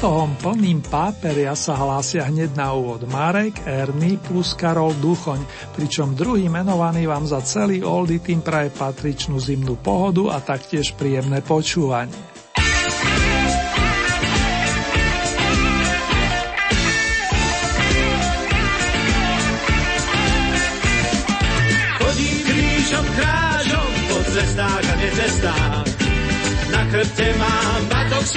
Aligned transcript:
Batohom 0.00 0.32
plným 0.40 0.80
páperia 0.80 1.52
sa 1.52 1.76
hlásia 1.76 2.24
hneď 2.24 2.56
na 2.56 2.72
úvod 2.72 3.04
Marek, 3.04 3.60
Erny 3.68 4.16
plus 4.16 4.56
Karol 4.56 4.96
Duchoň, 4.96 5.44
pričom 5.76 6.16
druhý 6.16 6.48
menovaný 6.48 7.04
vám 7.04 7.28
za 7.28 7.44
celý 7.44 7.84
oldy 7.84 8.16
tým 8.16 8.40
praje 8.40 8.72
patričnú 8.72 9.36
zimnú 9.36 9.76
pohodu 9.76 10.32
a 10.32 10.40
taktiež 10.40 10.96
príjemné 10.96 11.44
počúvanie. 11.44 12.16
Cestách 24.30 24.86
a 24.86 24.94
necestách, 24.94 25.90
na 26.70 26.82
chrbte 26.86 27.28
mám 27.34 27.82
batok 27.90 28.24
s 28.24 28.34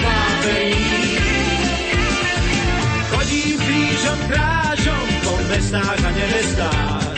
Chodím 3.34 3.58
krížom 3.58 4.20
krážom 4.30 5.06
po 5.26 5.34
mestách 5.50 6.02
a 6.06 6.12
nevestách, 6.14 7.18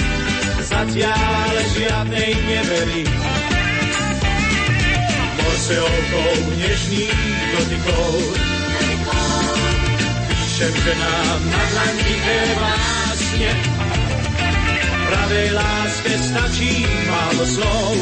zatiaľ 0.63 1.53
žiadnej 1.75 2.31
neverím. 2.39 3.11
Morseovkou 5.35 6.55
nežných 6.55 7.19
dotykov, 7.51 8.15
píšem, 10.31 10.71
že 10.87 10.93
nám 11.03 11.39
na 11.51 11.59
Atlantike 11.67 12.37
vlastne 12.63 13.51
pravej 15.11 15.47
láske 15.51 16.13
stačí 16.15 16.87
málo 17.11 17.43
slov. 17.43 17.95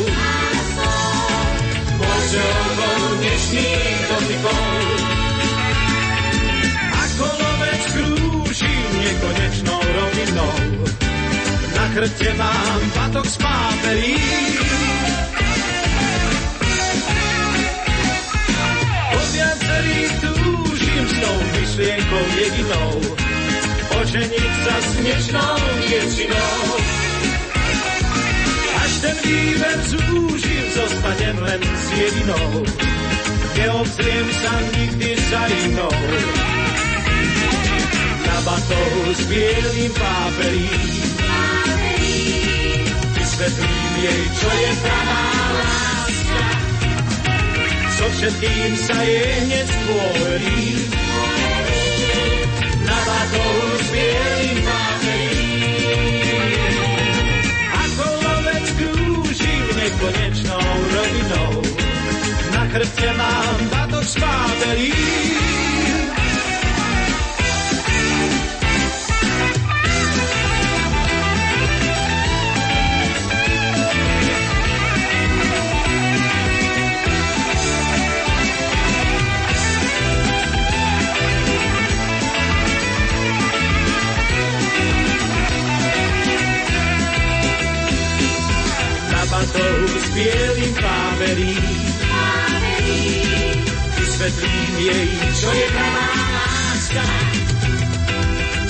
Morseovkou 1.98 3.02
nežných 3.26 3.98
dotykov, 4.06 5.13
nekonečnou 9.04 9.80
rovinou. 9.96 10.56
Na 11.76 11.86
chrbte 11.94 12.34
mám 12.34 12.82
patok 12.96 13.26
z 13.28 13.38
páperí. 13.38 14.16
Po 19.12 19.20
viacerých 19.34 20.12
túžim 20.24 21.04
s 21.08 21.16
tou 21.20 21.38
myšlienkou 21.60 22.26
jedinou. 22.40 22.92
Oženiť 24.04 24.54
sa 24.66 24.76
s 24.80 24.90
dnešnou 25.00 25.56
dievčinou. 25.88 26.60
Až 28.84 28.92
ten 29.00 29.16
výber 29.24 29.78
zúžim, 29.88 30.66
zostanem 30.76 31.38
len 31.40 31.62
s 31.62 31.86
jedinou. 31.94 32.52
Neobzriem 33.54 34.28
sa 34.44 34.54
nikdy 34.76 35.10
za 35.30 35.42
inou 35.70 35.94
batou 38.44 39.16
s 39.16 39.22
bielým 39.26 39.92
páperím. 39.96 41.08
Vysvetlím 43.16 43.94
jej, 44.04 44.24
čo 44.36 44.50
je 44.52 44.72
pravá 44.84 45.24
láska. 45.58 46.44
So 47.96 48.06
všetkým 48.20 48.72
sa 48.76 48.98
jej 49.08 49.32
hneď 49.48 49.68
spôverím. 49.68 50.80
Na 52.84 53.00
batou 53.08 53.56
s 53.80 53.88
bielým 53.96 54.58
páperím. 54.68 55.98
Ako 57.72 58.06
lovec 58.28 58.68
krúžim 58.76 59.66
nekonečnou 59.72 60.68
rovinou. 60.92 61.52
Na 62.52 62.64
chrbte 62.76 63.10
mám 63.16 63.60
batok 63.72 64.04
s 64.04 64.16
páperím. 64.20 65.53
Páverím. 91.24 91.64
Vysvetlím 94.00 94.76
jej, 94.78 95.08
čo 95.40 95.50
je 95.52 95.68
pravá 95.72 96.08
láska. 96.36 97.06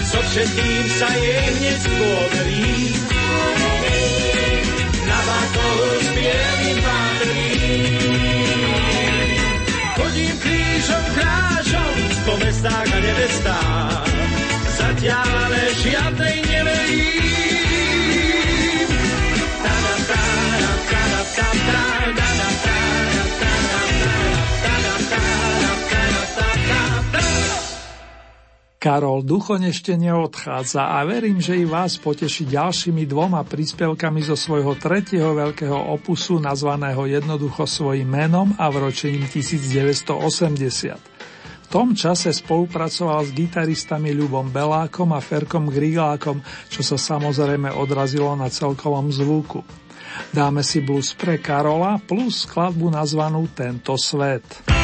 So 0.06 0.22
všetkým 0.22 0.86
sa 1.02 1.10
jej 1.18 1.50
hneď 1.58 1.78
spôverím. 1.82 3.02
Na 5.10 5.20
batou 5.26 5.78
s 5.98 6.08
bielým 6.14 6.78
páverím. 6.86 7.98
Chodím 9.98 10.36
krížom, 10.38 11.06
krážom 11.18 11.96
po 12.26 12.34
mestách 12.38 12.90
a 12.94 13.00
nevestách. 13.02 14.14
Zatiaľ 14.78 15.26
ale 15.50 15.62
žiadnej 15.82 16.38
neverím. 16.46 17.63
Karol 28.84 29.24
Duchoň 29.24 29.72
ešte 29.72 29.96
neodchádza 29.96 31.00
a 31.00 31.08
verím, 31.08 31.40
že 31.40 31.56
i 31.56 31.64
vás 31.64 31.96
poteší 31.96 32.52
ďalšími 32.52 33.08
dvoma 33.08 33.40
príspevkami 33.48 34.20
zo 34.20 34.36
svojho 34.36 34.76
tretieho 34.76 35.32
veľkého 35.32 35.96
opusu 35.96 36.36
nazvaného 36.44 37.08
jednoducho 37.08 37.64
svojim 37.64 38.12
menom 38.12 38.52
a 38.60 38.68
v 38.68 38.84
ročením 38.84 39.24
1980. 39.24 41.00
V 41.00 41.68
tom 41.72 41.96
čase 41.96 42.36
spolupracoval 42.36 43.24
s 43.24 43.32
gitaristami 43.32 44.12
Ľubom 44.12 44.52
Belákom 44.52 45.16
a 45.16 45.24
Ferkom 45.24 45.72
Grigákom, 45.72 46.44
čo 46.68 46.84
sa 46.84 47.00
samozrejme 47.00 47.72
odrazilo 47.72 48.36
na 48.36 48.52
celkovom 48.52 49.08
zvuku. 49.16 49.64
Dáme 50.36 50.60
si 50.60 50.84
blues 50.84 51.16
pre 51.16 51.40
Karola 51.40 52.04
plus 52.04 52.44
skladbu 52.44 52.92
nazvanú 52.92 53.48
Tento 53.56 53.96
svet. 53.96 54.83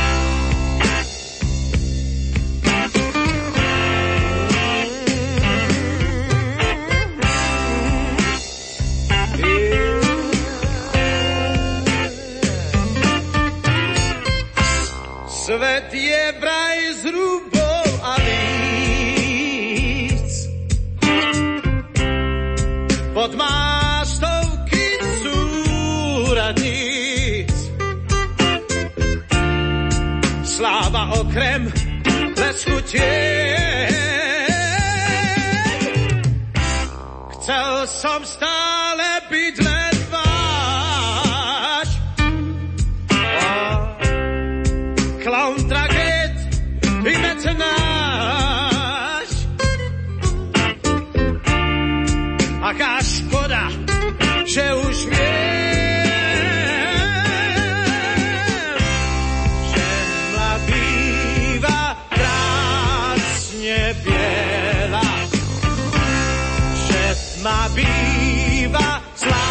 tma 67.40 67.72
býva 67.72 69.00
zlá 69.16 69.48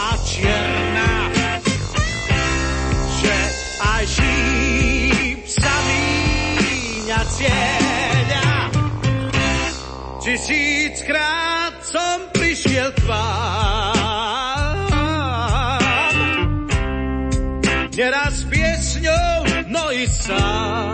a 0.00 0.16
čierna, 0.24 1.12
že 3.20 3.36
aj 3.84 4.04
šíp 4.08 5.44
sa 5.44 5.74
míňa 5.84 7.20
cieľa. 7.36 8.48
Tisíckrát 10.24 11.84
som 11.84 12.32
prišiel 12.32 12.96
k 12.96 13.00
vám, 13.04 14.08
neraz 17.92 18.48
piesňou, 18.48 19.68
no 19.68 19.92
i 19.92 20.08
sám. 20.08 20.93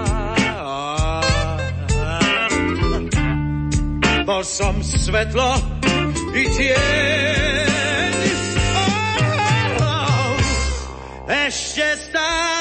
Mal 4.31 4.47
som 4.47 4.79
svetlo 4.79 5.59
i 6.38 6.44
tieň. 6.55 8.15
Oh, 9.82 10.38
ešte 11.27 11.99
stále 11.99 12.59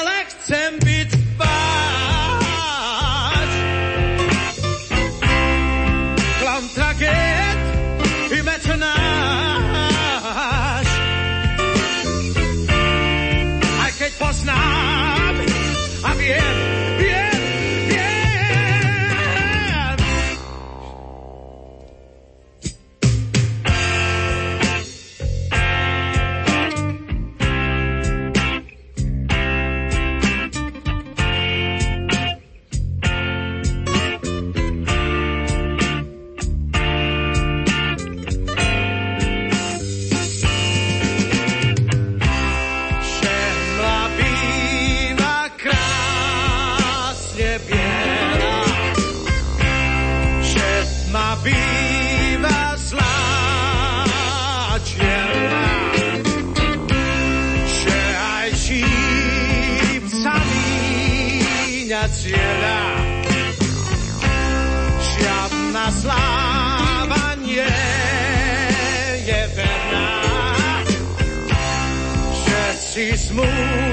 she 73.00 73.16
smooth. 73.16 73.89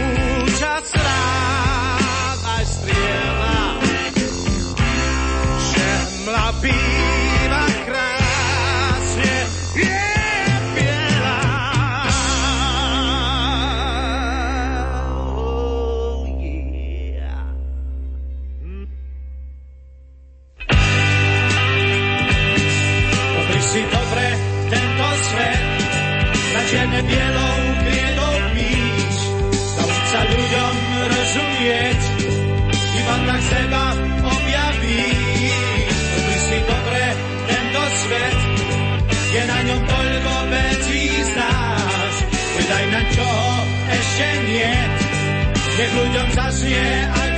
ešte 44.18 44.30
nie. 44.50 44.74
Nech 45.78 45.94
ľuďom 45.94 46.28
zasvie 46.34 46.86
aj 47.06 47.37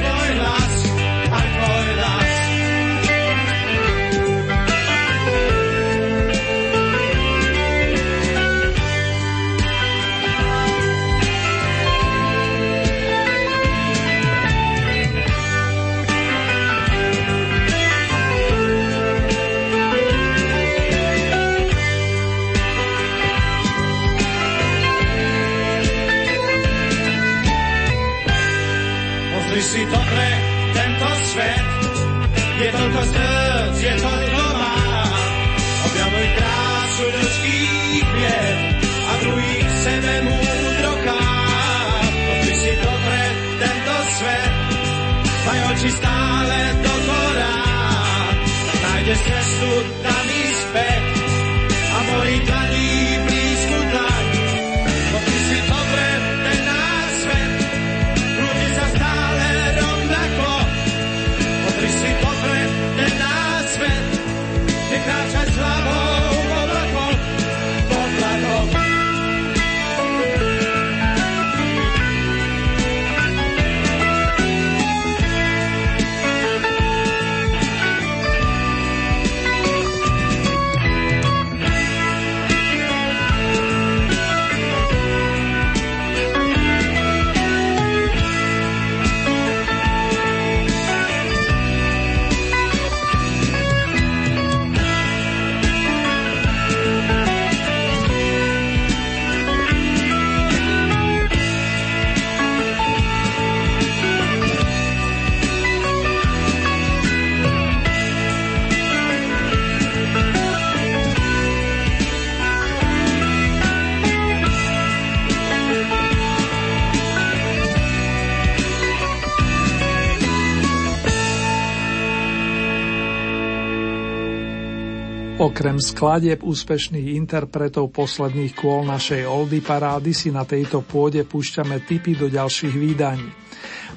Okrem 125.59 125.75
skladieb 125.75 126.39
úspešných 126.39 127.19
interpretov 127.19 127.91
posledných 127.91 128.55
kôl 128.55 128.87
našej 128.87 129.27
oldy 129.27 129.59
parády 129.59 130.15
si 130.15 130.31
na 130.31 130.47
tejto 130.47 130.87
pôde 130.87 131.19
púšťame 131.27 131.83
tipy 131.83 132.15
do 132.15 132.31
ďalších 132.31 132.71
výdaní. 132.71 133.27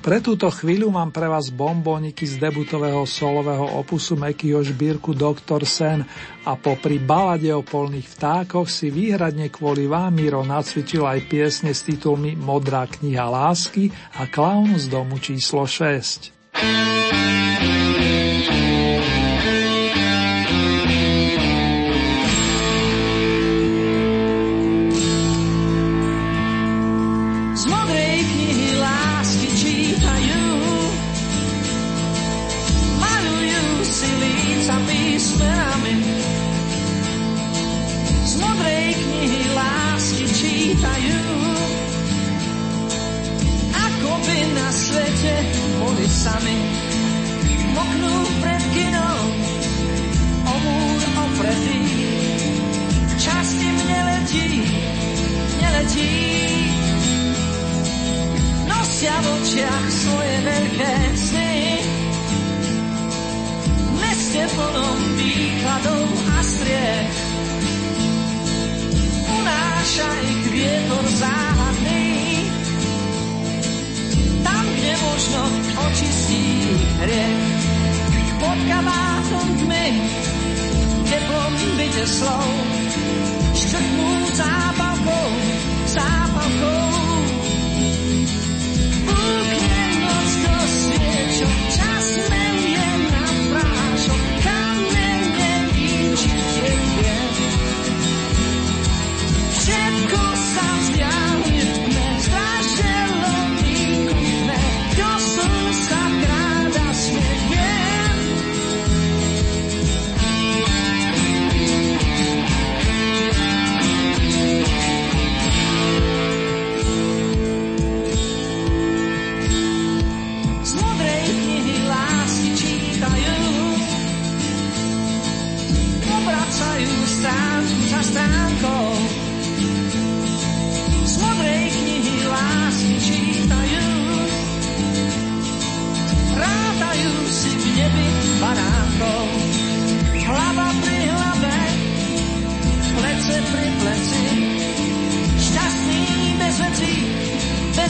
Pre 0.02 0.19
túto 0.19 0.50
chvíľu 0.50 0.90
mám 0.90 1.14
pre 1.14 1.31
vás 1.31 1.54
bombóniky 1.54 2.26
z 2.26 2.42
debutového 2.42 3.07
solového 3.07 3.78
opusu 3.78 4.19
Mekyho 4.19 4.59
šbírku 4.59 5.14
Dr. 5.14 5.62
Sen 5.62 6.02
a 6.42 6.59
popri 6.59 6.99
balade 6.99 7.54
o 7.54 7.62
polných 7.62 8.11
vtákoch 8.11 8.66
si 8.66 8.90
výhradne 8.90 9.47
kvôli 9.47 9.87
vám 9.87 10.19
Miro 10.19 10.42
nacvičil 10.42 11.07
aj 11.07 11.31
piesne 11.31 11.71
s 11.71 11.87
titulmi 11.87 12.35
Modrá 12.35 12.90
kniha 12.90 13.31
lásky 13.31 13.87
a 14.19 14.26
Klaun 14.26 14.75
z 14.83 14.90
domu 14.90 15.23
číslo 15.23 15.62
6. 15.62 16.59
svete 44.93 45.37
boli 45.81 46.05
sami. 46.05 46.59
Moknú 47.73 48.15
pred 48.45 48.63
kinou, 48.77 49.21
o 50.45 50.55
múr 50.61 51.01
opretý. 51.17 51.81
Čas 53.17 53.57
im 53.57 53.77
neletí, 53.89 54.69
neletí. 55.65 56.13
Nosia 58.69 59.17
v 59.17 59.27
očiach 59.41 59.87
svoje 59.89 60.35
veľké 60.45 60.93
sny. 61.17 61.57
V 63.81 63.91
meste 63.97 64.43
plnom 64.53 64.99
výkladov 65.17 66.05
a 66.37 66.39
striech. 66.45 67.17
Unáša 69.41 70.09
ich 70.21 70.45
vietor 70.53 71.05
záhadný 71.17 72.12
možno 75.03 75.43
očistí 75.87 76.45
hriech. 77.03 77.63
Pod 78.39 78.59
kabátom 78.67 79.49
tmy, 79.63 79.89
teplom 81.07 81.53
byte 81.79 82.05
slov, 82.07 82.51
škrtnú 83.55 84.11
zápalkou, 84.35 85.29
zápalkou. 85.87 86.87
Búkne 89.07 89.85
noc 90.03 90.31
do 90.43 90.57
sviečok, 90.67 91.57
čas 91.71 91.92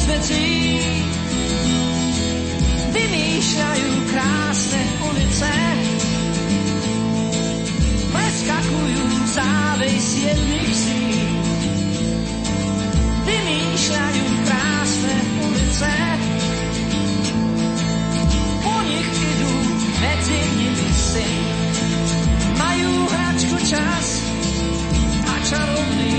bez 0.02 0.10
vecí. 0.10 0.46
Vymýšľajú 2.92 3.90
krásne 4.10 4.82
ulice, 5.06 5.52
preskakujú 8.10 9.04
závis 9.30 10.06
jedných 10.26 10.72
sí. 10.74 11.02
Vymýšľajú 13.30 14.26
krásne 14.46 15.16
ulice, 15.46 15.92
po 18.66 18.76
nich 18.82 19.10
idú 19.12 19.54
medzi 20.02 20.40
nimi 20.58 20.90
si. 20.90 21.28
Majú 22.58 22.90
hračku 23.06 23.56
čas 23.70 24.06
a 25.30 25.34
čarovný 25.46 26.11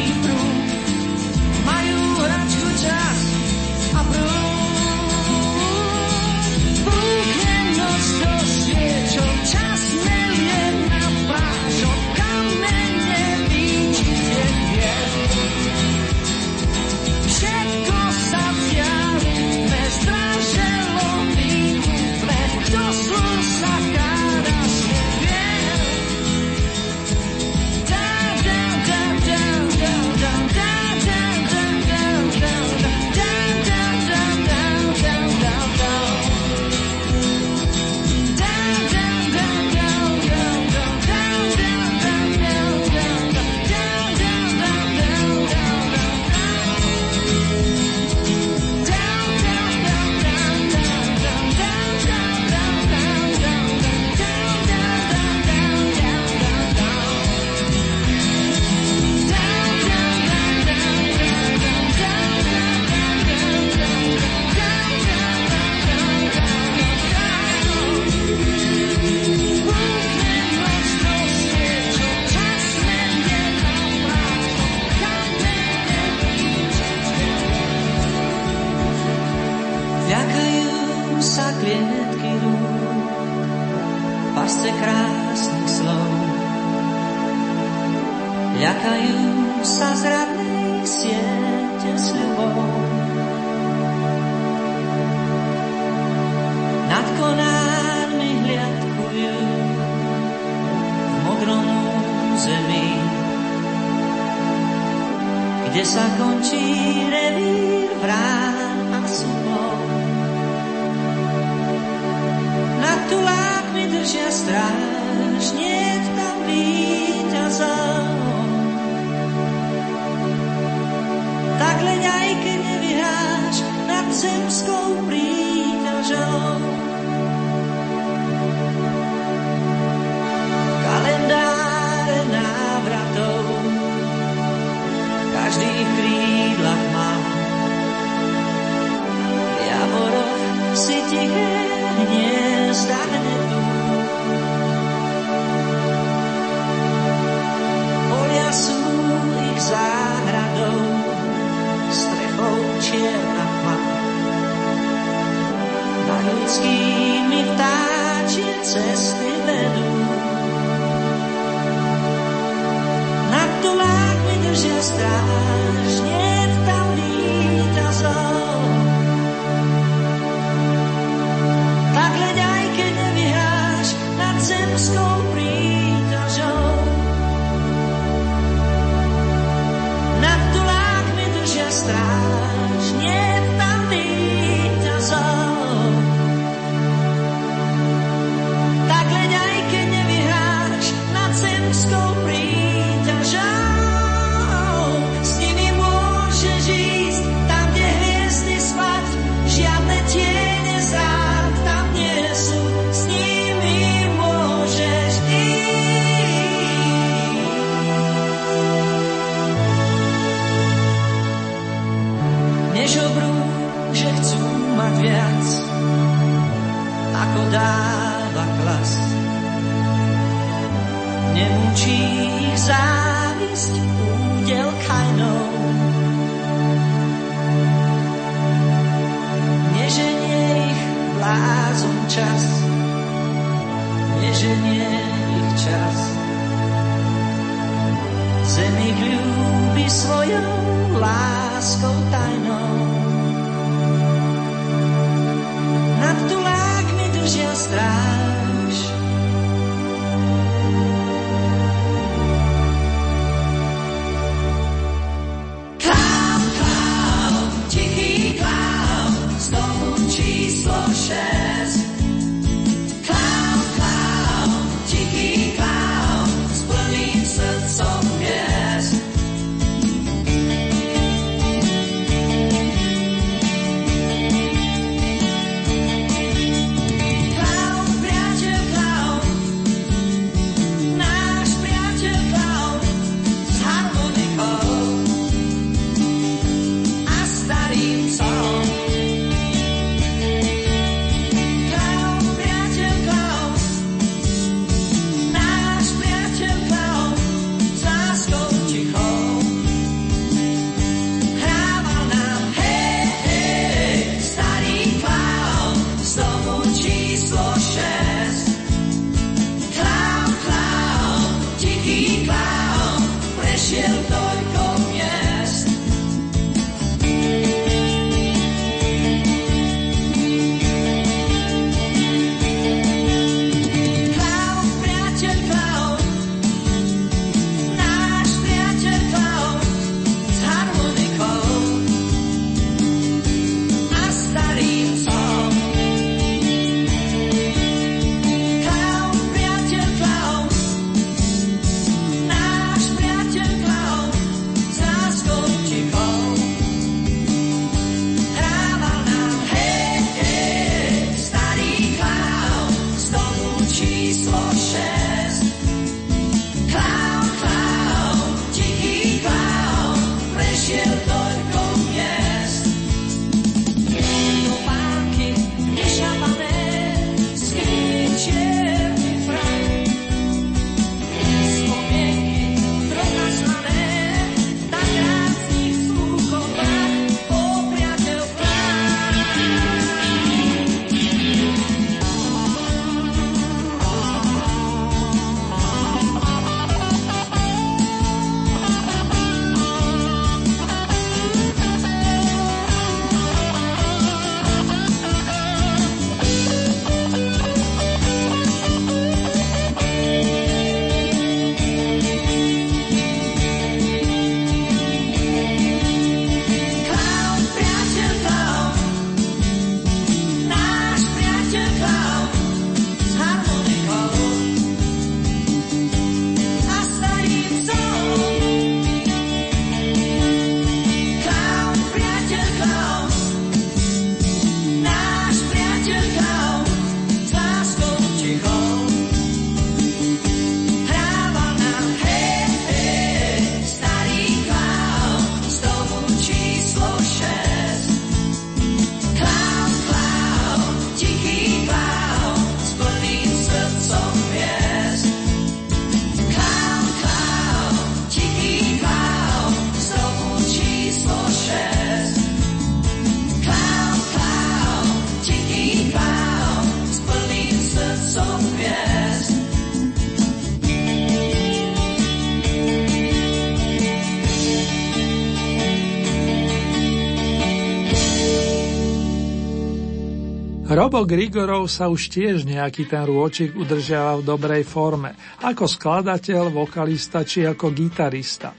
Robo 470.94 471.10
Grigorov 471.10 471.74
sa 471.74 471.90
už 471.90 472.06
tiež 472.06 472.46
nejaký 472.46 472.86
ten 472.86 473.02
rôčik 473.10 473.58
udržiava 473.58 474.22
v 474.22 474.30
dobrej 474.30 474.62
forme, 474.62 475.18
ako 475.42 475.66
skladateľ, 475.66 476.54
vokalista 476.54 477.26
či 477.26 477.50
ako 477.50 477.74
gitarista. 477.74 478.54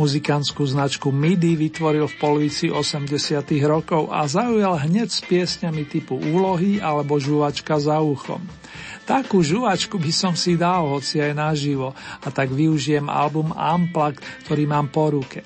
Muzikantskú 0.00 0.64
značku 0.64 1.12
MIDI 1.12 1.52
vytvoril 1.52 2.08
v 2.08 2.16
polovici 2.16 2.72
80 2.72 3.44
rokov 3.68 4.08
a 4.08 4.24
zaujal 4.24 4.88
hneď 4.88 5.12
s 5.12 5.20
piesňami 5.28 5.84
typu 5.84 6.16
úlohy 6.16 6.80
alebo 6.80 7.20
žuvačka 7.20 7.76
za 7.76 8.00
uchom. 8.00 8.40
Takú 9.04 9.44
žuvačku 9.44 10.00
by 10.00 10.12
som 10.16 10.32
si 10.32 10.56
dal, 10.56 10.88
hoci 10.88 11.20
aj 11.20 11.36
naživo, 11.36 11.92
a 12.24 12.28
tak 12.32 12.56
využijem 12.56 13.04
album 13.12 13.52
Unplugged, 13.52 14.24
ktorý 14.48 14.64
mám 14.64 14.88
po 14.88 15.12
ruke. 15.12 15.44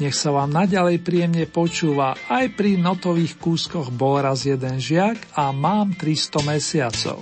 Nech 0.00 0.16
sa 0.16 0.32
vám 0.32 0.48
naďalej 0.48 1.04
príjemne 1.04 1.44
počúva, 1.44 2.16
aj 2.32 2.56
pri 2.56 2.80
notových 2.80 3.36
kúskoch 3.36 3.92
bol 3.92 4.16
raz 4.24 4.48
jeden 4.48 4.80
žiak 4.80 5.20
a 5.36 5.52
mám 5.52 5.92
300 5.92 6.40
mesiacov. 6.48 7.20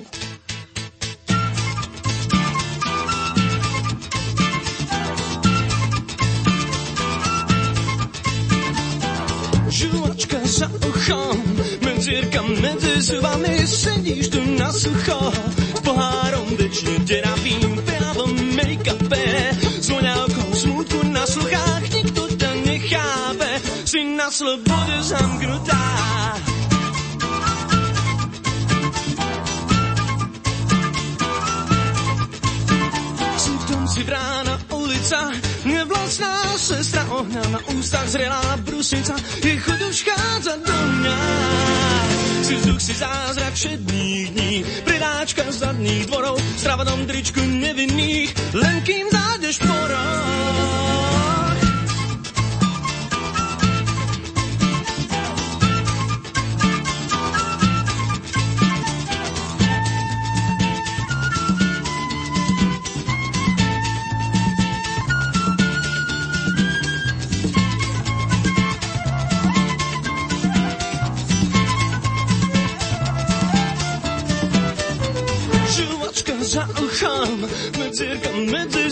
Žuvačka 9.68 10.38
za 10.46 10.66
uchom, 10.70 11.38
medzierka 11.82 12.42
medzi 12.42 12.94
zubami, 12.98 13.62
sedíš 13.62 14.34
tu 14.34 14.40
na 14.54 14.70
sucho, 14.74 15.30
s 15.74 15.80
pohárom 15.82 16.56
večne 16.58 16.98
deravým, 17.06 17.78
právom 17.82 18.32
make-upe, 18.54 19.17
na 24.28 24.32
slobode 24.36 24.96
zamknutá. 25.00 25.84
Sútom 33.40 33.82
si 33.88 34.04
vrána 34.04 34.60
ulica, 34.68 35.32
nevlastná 35.64 36.60
sestra 36.60 37.08
ohňa 37.08 37.40
na 37.56 37.60
ústach 37.72 38.04
zrelá 38.04 38.44
brusnica, 38.68 39.16
je 39.40 39.56
chuduška 39.64 40.16
za 40.44 40.60
do 40.60 40.76
mňa. 40.76 41.18
Si 42.44 42.52
vzduch, 42.52 42.80
si 42.84 42.94
zázrak 43.00 43.56
všetných 43.56 44.24
dní, 44.36 44.54
predáčka 44.84 45.48
zadných 45.48 46.04
dvorov, 46.04 46.36
v 46.36 46.60
stravanom 46.60 47.08
tričku 47.08 47.40
nevinných, 47.40 48.36
len 48.52 48.76
kým 48.84 49.08
zájdeš 49.08 49.56
porok. 49.64 50.37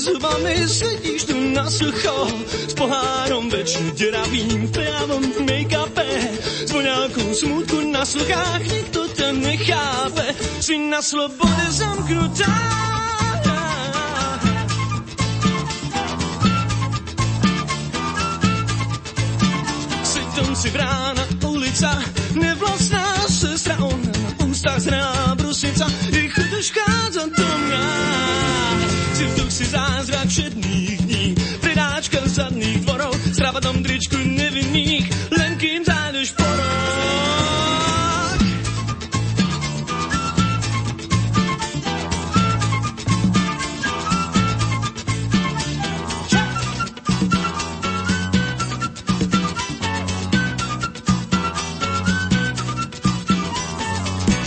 Zubami, 0.06 0.54
sedíš 0.70 1.22
tu 1.26 1.34
na 1.50 1.66
sucho, 1.66 2.30
s 2.46 2.74
pohárom 2.78 3.50
večne 3.50 3.90
deravým, 3.98 4.70
právom 4.70 5.22
v 5.34 5.38
make-upe, 5.42 6.10
s 6.66 6.70
voňavkou 6.70 7.28
smutku 7.34 7.78
na 7.90 8.06
sluchách, 8.06 8.62
nikto 8.62 9.10
ťa 9.10 9.28
nechápe, 9.34 10.26
si 10.62 10.78
na 10.78 11.02
slobode 11.02 11.66
zamknutá. 11.74 12.54
Svetom 20.06 20.50
si 20.54 20.68
vrána 20.70 21.24
ulica, 21.50 21.90
nevlastná 22.38 23.26
sestra, 23.26 23.74
ona 23.82 24.12
na 24.14 24.30
ústach 24.46 24.78
zrá 24.78 25.34
brusnica, 25.34 25.90
ich 26.14 26.30
chuduška 26.30 26.86
za 27.10 27.26
to 27.26 27.42
mňa. 27.42 28.15
Všetných 30.36 31.00
dní, 31.08 31.32
predáčka 31.64 32.20
zadných 32.28 32.84
dvorov, 32.84 33.16
s 33.16 33.40
travatom 33.40 33.80
tričku 33.80 34.20
nevinných, 34.20 35.08
len 35.32 35.56
kým 35.56 35.80
zájdeš 35.80 36.36
porok. 36.36 36.76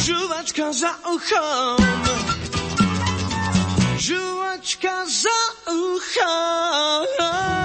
Žuvačka 0.06 0.69
za 0.69 0.93
uchom. 1.10 1.82
Za 7.17 7.59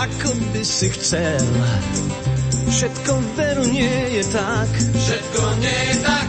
ako 0.00 0.32
by 0.56 0.62
si 0.64 0.88
chcel. 0.96 1.44
Všetko 2.70 3.12
veru 3.36 3.64
nie 3.68 4.16
je 4.16 4.24
tak. 4.32 4.70
Všetko 4.72 5.42
nie 5.60 5.80
je 5.92 5.96
tak. 6.00 6.28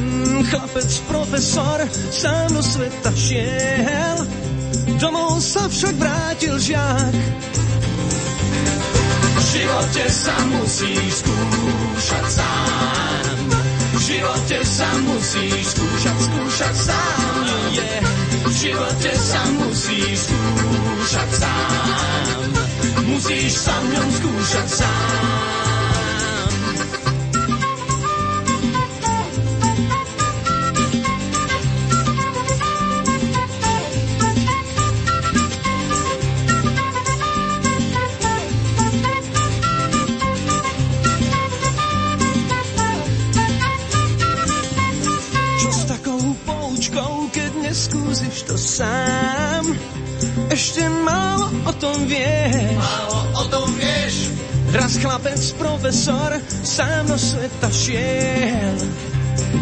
Mm, 0.00 0.40
chlapec, 0.48 0.90
profesor, 1.04 1.78
sám 2.08 2.48
do 2.56 2.62
sveta 2.64 3.12
šiel. 3.12 4.18
Domov 4.96 5.44
sa 5.44 5.68
však 5.68 5.94
vrátil 6.00 6.56
žiak. 6.56 7.16
V 9.36 9.40
živote 9.52 10.04
sa 10.08 10.36
musíš 10.56 11.20
skúšať 11.20 12.26
sám. 12.40 13.36
V 13.90 13.98
živote 14.00 14.58
sa 14.64 14.88
musíš 15.04 15.76
skúšať, 15.76 16.16
skúšať 16.24 16.74
sám. 16.88 17.44
Yeah. 17.74 18.00
V 18.46 18.52
živote 18.54 19.12
sa 19.12 19.42
musíš 19.60 20.24
skúšať 20.24 21.28
sám. 21.36 22.59
Musíš 23.20 23.52
sa 23.52 23.76
v 23.84 23.86
ňom 23.92 24.08
skúšať 24.16 24.68
sám. 24.80 25.24
Čo 45.60 45.68
s 45.68 45.82
takou 45.92 46.24
poučkou, 46.48 47.28
keď 47.36 47.52
neskúsiš 47.68 48.48
to 48.48 48.56
sám? 48.56 49.76
Ešte 50.50 50.82
málo 51.04 51.52
o 51.62 51.72
tom 51.78 52.08
vieš. 52.10 52.74
Málo 52.74 53.09
vieš. 53.78 54.14
Raz 54.70 54.98
chlapec 55.02 55.40
profesor 55.58 56.30
sám 56.62 57.10
do 57.10 57.18
sveta 57.18 57.70
šiel. 57.74 58.78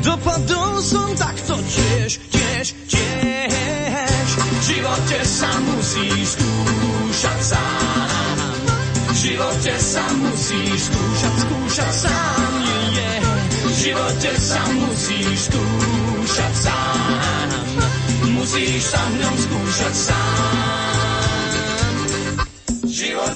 Dopadol 0.04 0.84
som 0.84 1.08
takto 1.16 1.56
tiež, 1.64 2.20
tiež, 2.28 2.66
tiež. 2.92 4.28
V 4.36 4.60
živote 4.68 5.18
sa 5.24 5.50
musíš 5.64 6.36
skúšať 6.36 7.40
sám. 7.40 8.38
V 9.08 9.14
živote 9.16 9.74
sa 9.80 10.04
musíš 10.20 10.92
skúšať, 10.92 11.34
skúšať 11.40 11.92
sám. 12.04 12.52
Yeah. 12.92 13.20
V 13.64 13.72
živote 13.72 14.32
sa 14.36 14.62
musíš 14.76 15.38
skúšať 15.48 16.54
sám. 16.68 17.48
Musíš 18.28 18.80
sa 18.92 19.00
v 19.08 19.14
ňom 19.24 19.34
skúšať 19.40 19.94
sám. 19.96 20.87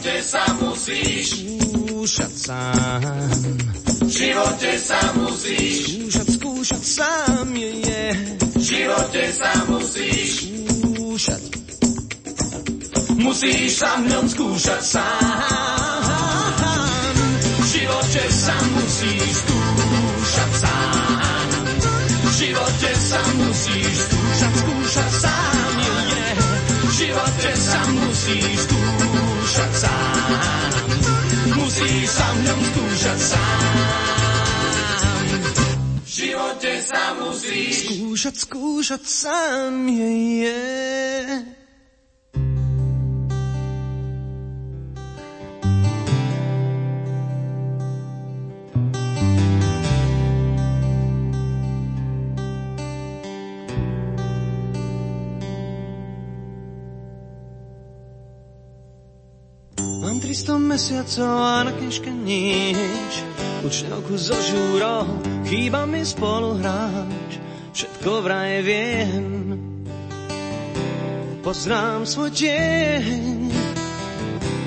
Živote 0.03 0.19
sa 0.27 0.43
musíš, 0.59 1.29
Skúšať 1.63 2.33
sám. 2.35 3.03
v 4.03 4.11
živote 4.11 4.73
sa 4.75 4.99
musíš, 5.15 5.79
Skúšať, 5.95 6.29
skúšať 6.43 6.83
sám 6.83 7.47
je, 7.55 7.71
je. 7.87 8.05
v 8.43 8.63
živote 8.67 9.23
sa 9.31 9.53
musíš, 9.71 10.31
Skúšať. 10.75 11.43
Musíš 13.15 13.79
sa 13.79 14.03
v 14.03 14.11
ňom 14.11 14.27
skúšať 14.27 14.83
sám. 14.83 15.07
V 17.63 17.67
živote 17.71 18.25
sa 18.27 18.57
musíš 18.75 19.31
skúšať 19.39 20.51
sám. 20.67 21.47
V 22.27 22.31
živote 22.43 22.91
sa 22.99 23.21
musíš 23.39 23.95
skúšať, 24.11 24.53
skúšať 24.67 25.11
sám. 25.15 25.79
Je, 25.79 25.95
je. 26.11 26.27
V 26.59 26.91
živote 26.91 27.51
sa 27.55 27.81
musíš 27.87 28.67
skúšať. 28.67 28.92
Musíš 31.83 32.15
sa 32.15 32.31
v 32.31 32.39
ňom 32.47 32.61
skúšať 32.63 33.19
sám. 33.19 33.59
v 35.99 36.07
živote 36.07 36.73
sa 36.79 37.05
musíš. 37.19 37.75
Skúšať, 37.91 38.35
skúšať 38.39 39.03
sám 39.03 39.75
je, 39.91 40.11
je. 40.47 40.63
Mám 41.43 41.52
300 60.33 60.57
mesiacov 60.65 61.29
a 61.45 61.61
na 61.69 61.77
knižke 61.77 62.09
nič. 62.09 63.13
Učňovku 63.69 64.17
zo 64.17 64.33
žúrov, 64.33 65.05
chýba 65.45 65.85
mi 65.85 66.01
spoluhráč. 66.01 67.37
Všetko 67.77 68.25
vraj 68.25 68.65
viem. 68.65 69.61
Poznám 71.45 72.09
svoj 72.09 72.33
deň. 72.33 73.53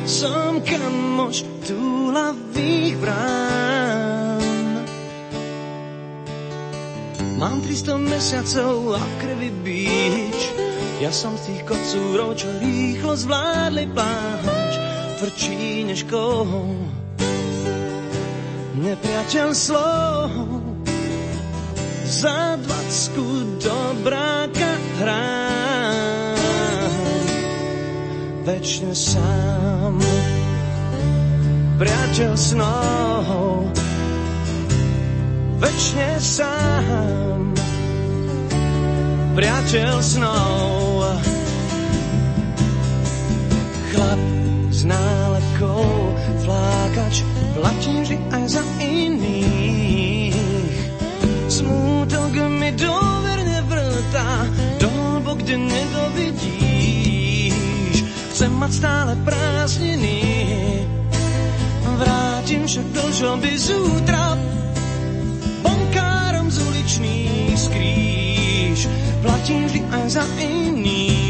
Som 0.06 0.62
kamoš 0.62 1.50
túlavých 1.66 3.02
brán. 3.02 4.86
Mám 7.42 7.66
300 7.66 8.06
mesiacov 8.06 8.94
a 8.94 9.02
v 9.02 9.14
krvi 9.18 9.50
bíč. 9.66 10.42
Ja 11.02 11.10
som 11.10 11.34
z 11.42 11.58
tých 11.58 11.66
kocúrov, 11.66 12.38
čo 12.38 12.54
rýchlo 12.62 13.18
zvládli 13.18 13.90
pláč. 13.90 14.55
Tvrdší 15.26 15.90
než 15.90 16.06
koho. 16.06 16.70
Nepriateľ 18.78 19.58
slov. 19.58 20.30
Za 22.06 22.62
dvacku 22.62 23.58
do 23.58 23.78
bráka 24.06 24.70
hrám. 25.02 26.38
Večne 28.46 28.94
sám. 28.94 29.98
Priateľ 31.82 32.34
snov. 32.38 33.66
Večne 35.58 36.22
sám. 36.22 37.42
Priateľ 39.34 39.94
snov. 40.06 41.18
Chlap 43.90 44.45
nálepkou, 44.86 46.14
flákač, 46.46 47.26
platím 47.58 48.06
vždy 48.06 48.18
aj 48.32 48.44
za 48.48 48.64
iných. 48.78 50.38
Smútok 51.50 52.34
mi 52.50 52.70
dôverne 52.78 53.62
vrtá, 53.66 54.46
do 54.78 54.88
hlbok, 54.90 55.42
kde 55.42 55.58
nedovidíš. 55.58 56.86
Chcem 58.36 58.52
mať 58.54 58.72
stále 58.72 59.18
prázdniny, 59.26 60.22
vrátim 61.98 62.68
však 62.68 62.86
do 62.94 63.06
žoby 63.16 63.58
zútra, 63.58 64.38
bonkárom 65.64 66.52
z 66.52 66.58
uličných 66.62 67.58
skrýš, 67.58 68.92
platím 69.24 69.66
vždy 69.66 69.82
aj 69.90 70.06
za 70.14 70.26
iných. 70.38 71.25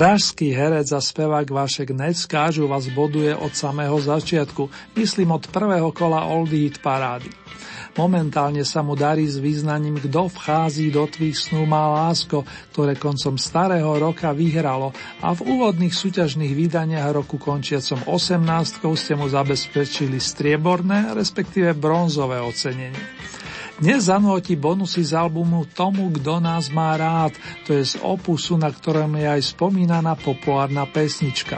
Pražský 0.00 0.56
herec 0.56 0.88
a 0.96 1.00
spevák 1.04 1.44
Vašek 1.44 1.92
Neckážu 1.92 2.64
vás 2.64 2.88
boduje 2.88 3.36
od 3.36 3.52
samého 3.52 4.00
začiatku, 4.00 4.72
myslím 4.96 5.36
od 5.36 5.44
prvého 5.52 5.92
kola 5.92 6.24
Oldie 6.24 6.72
Hit 6.72 6.80
parády. 6.80 7.28
Momentálne 8.00 8.64
sa 8.64 8.80
mu 8.80 8.96
darí 8.96 9.28
s 9.28 9.36
význaním 9.36 10.00
Kto 10.00 10.32
vchází 10.32 10.88
do 10.88 11.04
tvých 11.04 11.52
snú 11.52 11.68
má 11.68 11.92
lásko, 11.92 12.48
ktoré 12.72 12.96
koncom 12.96 13.36
starého 13.36 13.92
roka 14.00 14.32
vyhralo 14.32 14.96
a 15.20 15.36
v 15.36 15.44
úvodných 15.44 15.92
súťažných 15.92 16.56
vydaniach 16.56 17.12
roku 17.12 17.36
končiacom 17.36 18.00
18 18.08 18.80
ste 18.96 19.12
mu 19.20 19.28
zabezpečili 19.28 20.16
strieborné, 20.16 21.12
respektíve 21.12 21.76
bronzové 21.76 22.40
ocenenie. 22.40 22.96
Dnes 23.80 24.12
zanúti 24.12 24.60
bonusy 24.60 25.00
z 25.00 25.16
albumu 25.16 25.64
Tomu, 25.64 26.12
kto 26.12 26.36
nás 26.36 26.68
má 26.68 26.92
rád, 27.00 27.32
to 27.64 27.72
je 27.72 27.80
z 27.80 27.96
opusu, 28.04 28.60
na 28.60 28.68
ktorom 28.68 29.16
je 29.16 29.24
aj 29.24 29.56
spomínaná 29.56 30.20
populárna 30.20 30.84
pesnička. 30.84 31.56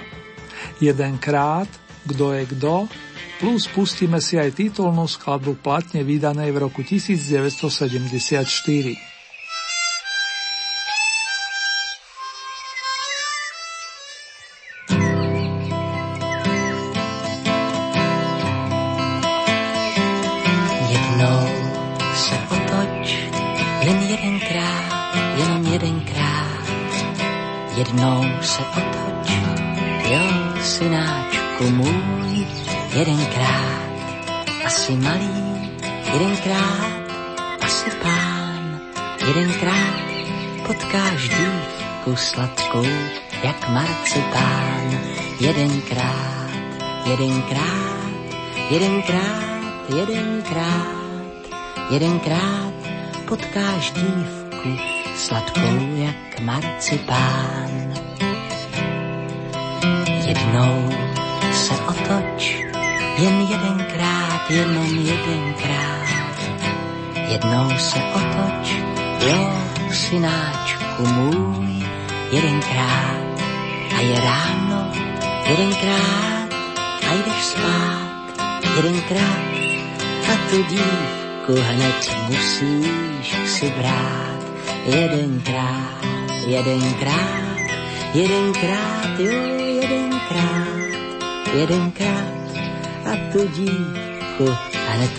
Jedenkrát, 0.78 1.66
kto 2.06 2.30
je 2.30 2.46
kto, 2.46 2.86
plus 3.42 3.66
pustíme 3.66 4.22
si 4.22 4.38
aj 4.38 4.54
titulnú 4.54 5.10
skladbu 5.10 5.66
platne 5.66 6.06
vydanej 6.06 6.54
v 6.54 6.62
roku 6.62 6.86
1974. 6.86 8.46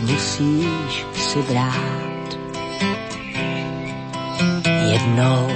musíš 0.03 1.05
si 1.13 1.39
brát. 1.41 2.29
Jednou 4.91 5.47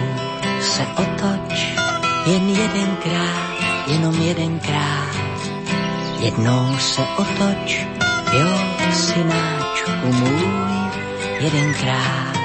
se 0.61 0.83
otoč, 0.95 1.75
jen 2.25 2.49
jedenkrát, 2.49 3.57
jenom 3.87 4.21
jedenkrát. 4.21 5.17
Jednou 6.19 6.77
se 6.77 7.01
otoč, 7.17 7.87
jo, 8.33 8.51
synáčku 8.91 10.07
můj, 10.13 10.43
jedenkrát. 11.39 12.37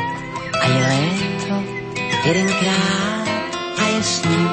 A 0.62 0.67
je 0.69 0.83
léto, 0.87 1.57
jedenkrát, 2.25 3.29
a 3.79 3.87
je 3.97 4.03
sníh, 4.03 4.51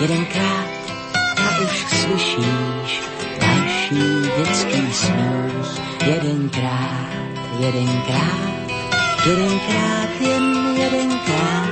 jedenkrát, 0.00 0.70
a 1.36 1.60
už 1.62 1.84
slyšíš 1.88 3.09
očí 3.90 4.06
detský 4.38 4.82
snúz. 4.94 5.68
Jedenkrát, 6.06 7.10
jedenkrát, 7.58 8.50
jedenkrát, 9.26 10.10
jen 10.20 10.46
jedenkrát, 10.78 11.70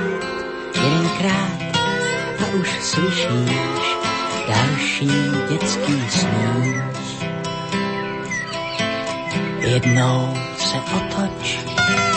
jedenkrát 0.75 1.59
a 2.39 2.45
už 2.59 2.69
slyšíš 2.81 3.85
další 4.47 5.11
detský 5.49 5.95
snúz. 6.09 7.07
Jednou 9.59 10.33
se 10.57 10.77
otoč, 10.91 11.59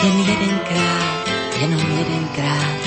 jen 0.03 0.17
jedenkrát, 0.19 1.27
jenom 1.61 1.79
jedenkrát. 1.79 2.79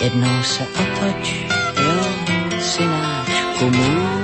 Jednou 0.00 0.42
se 0.42 0.62
otoč, 0.62 1.34
jo, 1.76 1.94
synáčku 2.60 3.70
môj. 3.70 4.19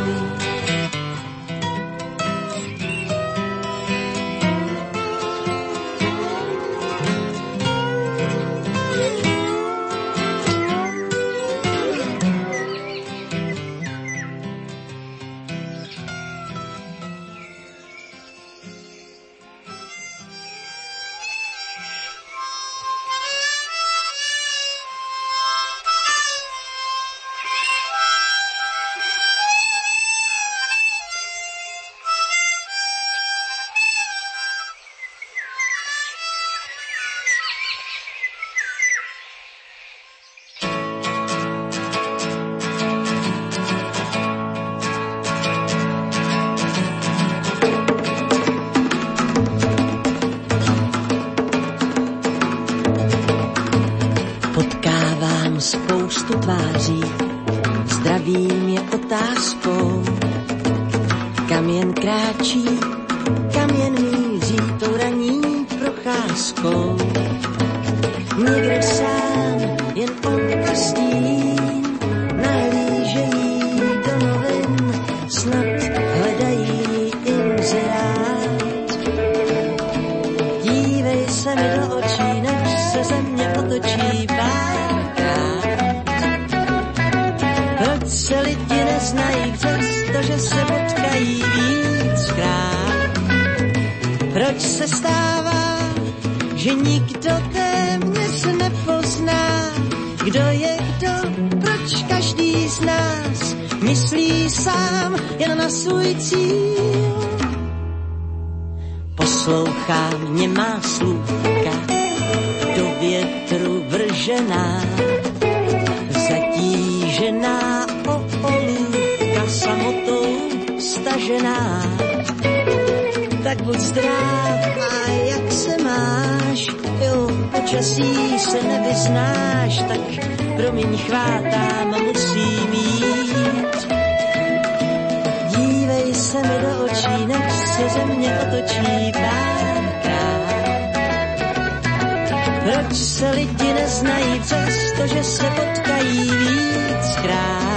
znají 143.97 144.40
přesto, 144.40 145.07
že 145.07 145.25
se 145.25 145.44
potkají 145.51 146.31
víckrát. 146.31 147.77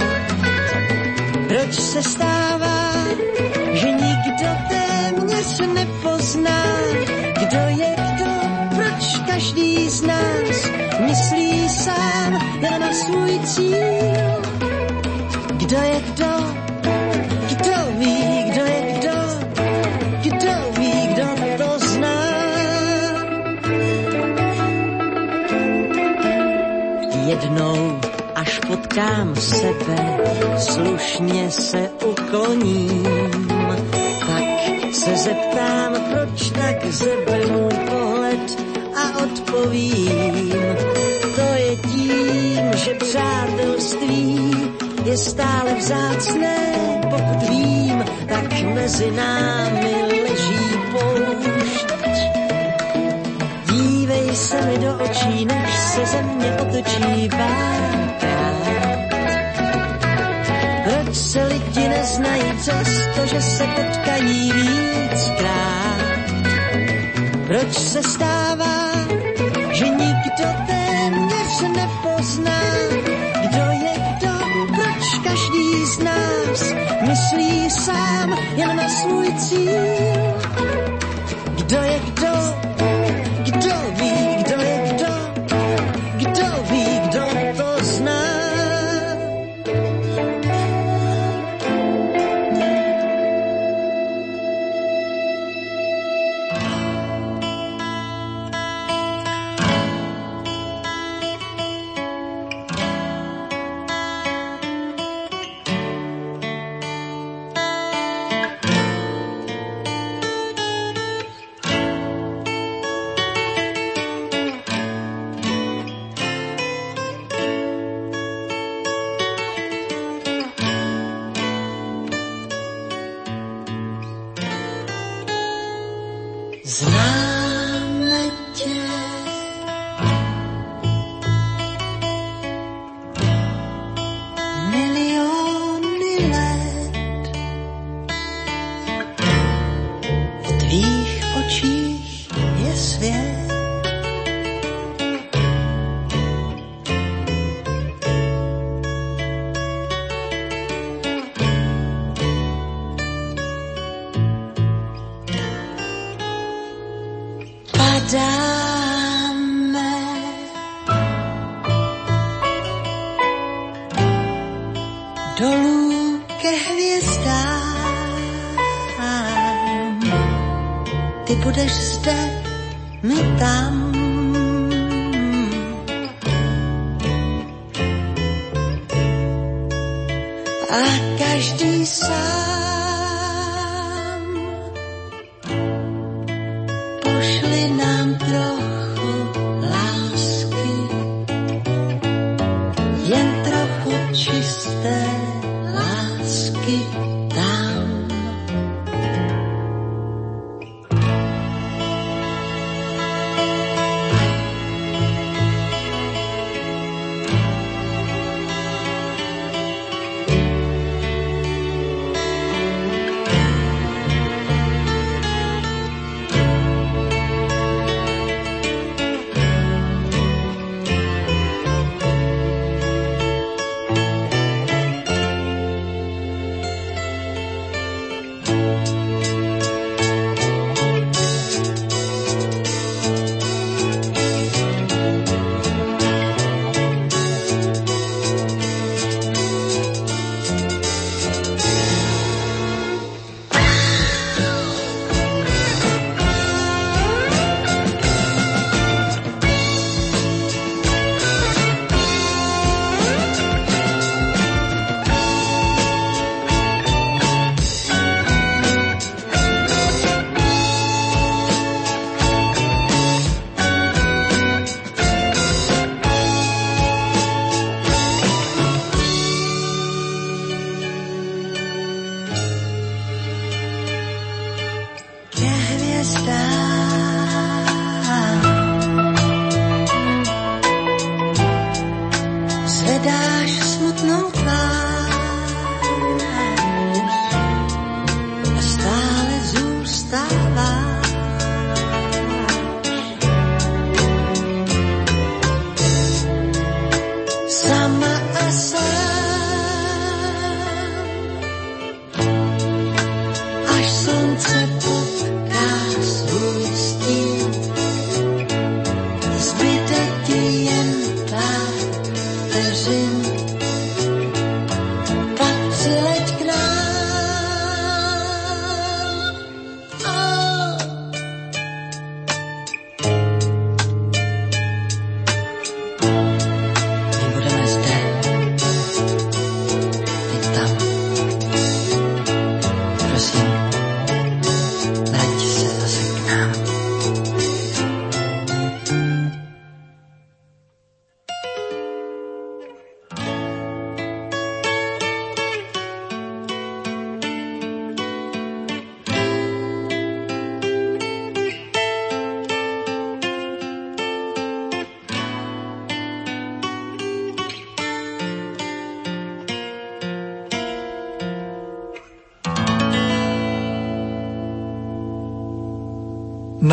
Proč 1.48 1.74
se 1.74 2.02
stává, 2.02 2.92
že 3.72 3.90
nikdo 3.90 4.48
téměř 4.68 5.60
nepozná, 5.74 6.64
kdo 7.38 7.58
je 7.68 7.96
kdo, 7.96 8.30
proč 8.76 9.18
každý 9.26 9.90
z 9.90 10.02
nás 10.02 10.70
myslí 11.06 11.68
sám 11.68 12.32
jen 12.60 12.80
na 12.80 12.92
svůj 12.92 13.40
cíl. 13.44 14.19
ptám 28.90 29.36
sebe, 29.36 30.18
slušně 30.58 31.50
se 31.50 31.90
ukloním. 32.04 33.06
Pak 34.26 34.94
se 34.94 35.16
zeptám, 35.16 35.92
proč 36.10 36.50
tak 36.50 36.84
zebe 36.86 37.46
můj 37.46 37.74
pohled 37.90 38.62
a 38.96 39.22
odpovím. 39.22 40.52
To 41.34 41.40
je 41.40 41.76
tím, 41.76 42.70
že 42.74 42.94
přátelství 42.94 44.52
je 45.04 45.16
stále 45.16 45.74
vzácné, 45.74 46.74
pokud 47.10 47.48
vím, 47.48 48.04
tak 48.28 48.62
mezi 48.62 49.10
námi 49.10 49.94
leží 50.10 50.78
poušť. 50.92 51.92
Dívej 53.72 54.36
se 54.36 54.62
mi 54.62 54.78
do 54.78 55.04
očí, 55.04 55.44
než 55.44 55.74
se 55.74 56.06
ze 56.06 56.22
mě 56.22 56.56
otočí 56.60 57.28
bát. 57.28 57.99
Neznají 62.10 62.52
přesto, 62.56 63.26
že 63.26 63.40
se 63.40 63.64
potkají 63.66 64.52
víckrát? 64.52 66.00
Proč 67.46 67.72
se 67.72 68.02
stává, 68.02 68.92
že 69.72 69.88
nikdo 69.88 70.44
téměř 70.66 71.76
nepozná, 71.76 72.60
kdo 73.42 73.64
je 73.70 73.94
kdo, 74.18 74.32
proč 74.74 75.18
každý 75.24 75.86
z 75.86 75.98
nás 75.98 76.72
myslí 77.08 77.70
sám 77.70 78.38
jen 78.56 78.76
na 78.76 78.88
svůj 78.88 79.34
cíl? 79.34 79.70
Kdo 81.56 81.76
je 81.76 81.98
kdo 81.98 82.59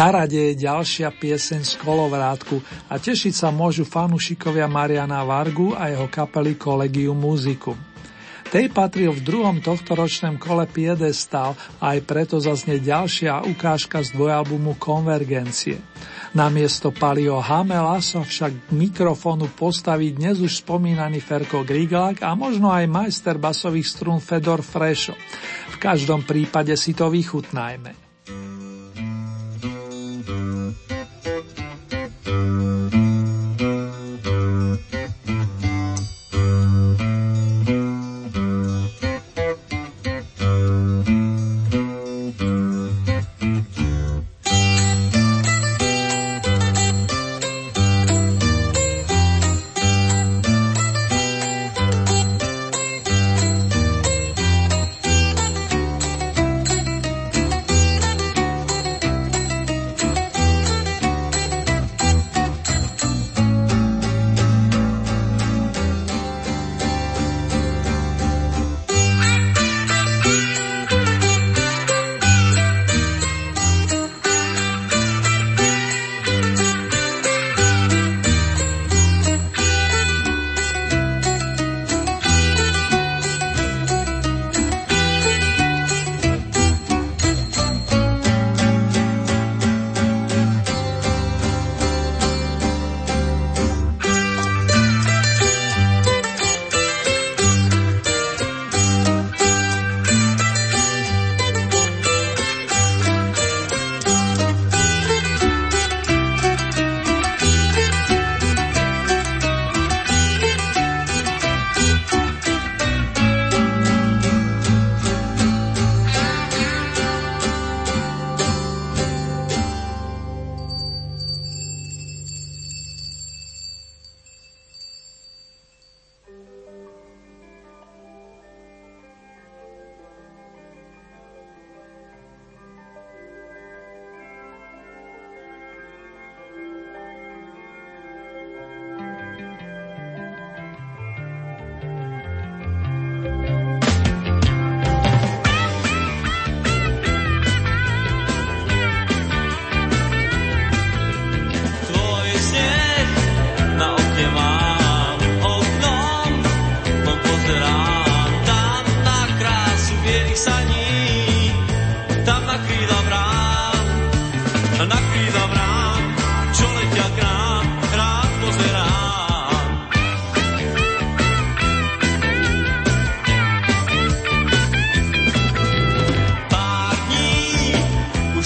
Na 0.07 0.23
rade 0.23 0.39
je 0.39 0.63
ďalšia 0.63 1.11
pieseň 1.11 1.67
z 1.67 1.73
kolovrátku 1.83 2.63
a 2.87 2.95
tešiť 2.95 3.43
sa 3.43 3.51
môžu 3.51 3.83
fanúšikovia 3.83 4.63
Mariana 4.63 5.19
Vargu 5.27 5.75
a 5.75 5.91
jeho 5.91 6.07
kapely 6.07 6.55
Collegium 6.55 7.19
Musicum. 7.19 7.75
Tej 8.47 8.71
patril 8.71 9.11
v 9.11 9.19
druhom 9.19 9.59
tohtoročnom 9.59 10.39
kole 10.39 10.63
Piedestal 10.71 11.59
a 11.83 11.91
aj 11.91 12.07
preto 12.07 12.39
zaznie 12.39 12.79
ďalšia 12.79 13.51
ukážka 13.51 13.99
z 13.99 14.15
dvojalbumu 14.15 14.79
Konvergencie. 14.79 15.83
Namiesto 16.31 16.95
Palio 16.95 17.43
Hamela 17.43 17.99
sa 17.99 18.23
však 18.23 18.71
k 18.71 18.79
mikrofónu 18.79 19.51
postaví 19.59 20.15
dnes 20.15 20.39
už 20.39 20.63
spomínaný 20.63 21.19
Ferko 21.19 21.67
Griglak 21.67 22.23
a 22.23 22.31
možno 22.31 22.71
aj 22.71 22.87
majster 22.87 23.35
basových 23.35 23.91
strún 23.91 24.23
Fedor 24.23 24.63
Frešo. 24.63 25.19
V 25.75 25.75
každom 25.83 26.23
prípade 26.23 26.71
si 26.79 26.95
to 26.95 27.11
vychutnajme. 27.11 28.06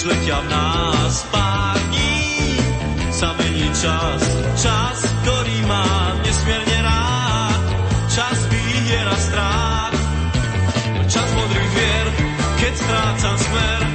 Už 0.02 0.10
letia 0.10 0.42
v 0.42 0.50
nás, 0.50 1.14
pár 1.30 1.78
dní 1.78 2.58
sa 3.14 3.38
mení 3.38 3.70
čas, 3.70 4.18
čas, 4.58 4.98
ktorý 5.22 5.62
mám 5.62 6.18
nesmierne 6.26 6.78
rád, 6.82 7.62
čas 8.10 8.34
výhier 8.50 9.06
a 9.06 9.14
strát, 9.14 9.94
čas 11.06 11.28
modrých 11.38 11.70
vier, 11.78 12.06
keď 12.58 12.72
strácam 12.82 13.36
smer, 13.46 13.91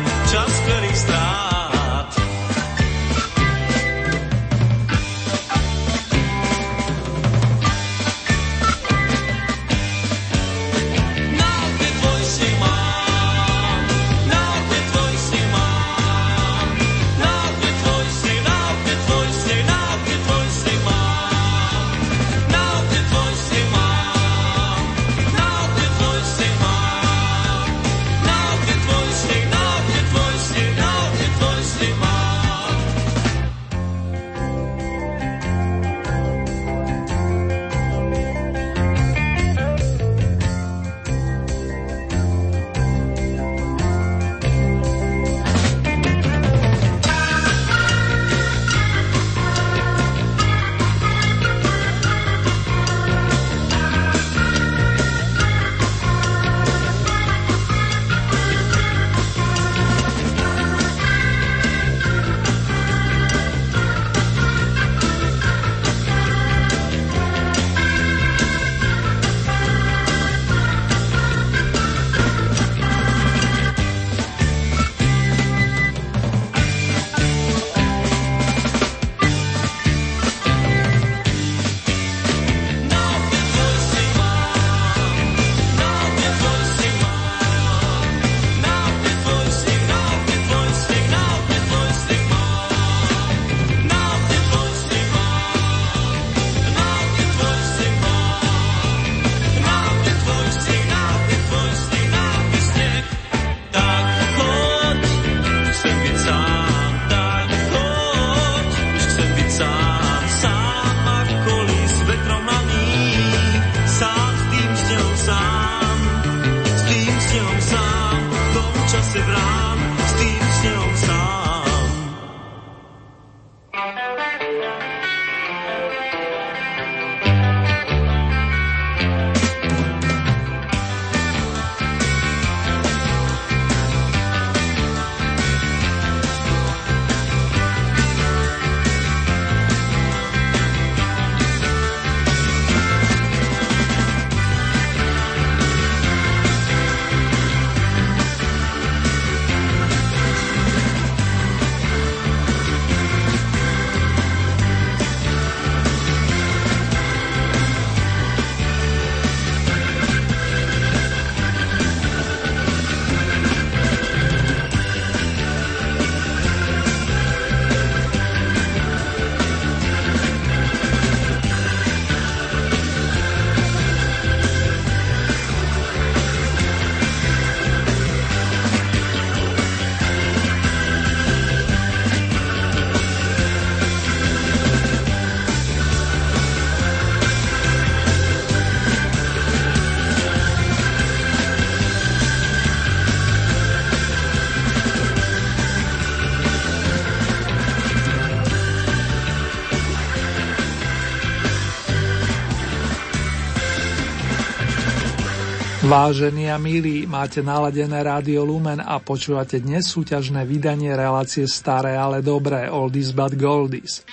Vážení 205.87 206.51
a 206.51 206.59
milí, 206.59 207.07
máte 207.07 207.39
naladené 207.39 208.03
rádio 208.03 208.43
Lumen 208.43 208.83
a 208.83 208.99
počúvate 208.99 209.63
dnes 209.63 209.87
súťažné 209.87 210.43
vydanie 210.43 210.91
relácie 210.91 211.47
Staré, 211.47 211.95
ale 211.95 212.19
dobré, 212.19 212.67
Oldies 212.67 213.15
but 213.15 213.31
Goldies. 213.39 214.03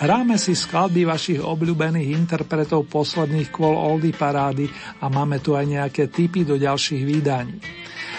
Hráme 0.00 0.40
si 0.40 0.56
skladby 0.56 1.04
vašich 1.04 1.44
obľúbených 1.44 2.16
interpretov 2.16 2.88
posledných 2.88 3.52
kvôl 3.52 3.76
Oldie 3.76 4.16
parády 4.16 4.72
a 5.04 5.12
máme 5.12 5.44
tu 5.44 5.52
aj 5.52 5.68
nejaké 5.68 6.08
tipy 6.08 6.48
do 6.48 6.56
ďalších 6.56 7.04
vydaní. 7.04 7.77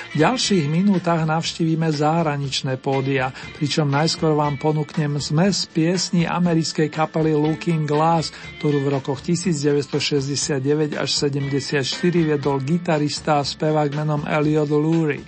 V 0.10 0.26
ďalších 0.26 0.66
minútach 0.66 1.22
navštívime 1.22 1.94
zahraničné 1.94 2.82
pódia, 2.82 3.30
pričom 3.62 3.86
najskôr 3.86 4.34
vám 4.34 4.58
ponúknem 4.58 5.22
zmes 5.22 5.70
piesni 5.70 6.26
americkej 6.26 6.90
kapely 6.90 7.38
Looking 7.38 7.86
Glass, 7.86 8.34
ktorú 8.58 8.90
v 8.90 8.98
rokoch 8.98 9.22
1969 9.22 10.98
až 10.98 11.10
74 11.14 11.86
viedol 12.26 12.58
gitarista 12.66 13.38
a 13.38 13.46
spevák 13.46 13.94
menom 13.94 14.26
Elliot 14.26 14.74
Lurie. 14.74 15.22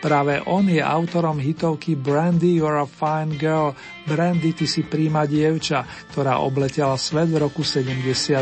Práve 0.00 0.40
on 0.48 0.72
je 0.72 0.80
autorom 0.80 1.36
hitovky 1.36 1.92
Brandy 1.92 2.56
You're 2.60 2.80
a 2.80 2.88
Fine 2.88 3.36
Girl, 3.36 3.76
Brandy 4.08 4.56
Ty 4.56 4.64
si 4.64 4.88
príma 4.88 5.28
dievča, 5.28 5.84
ktorá 6.16 6.40
obletela 6.40 6.96
svet 6.96 7.28
v 7.28 7.44
roku 7.44 7.60
72. 7.60 8.40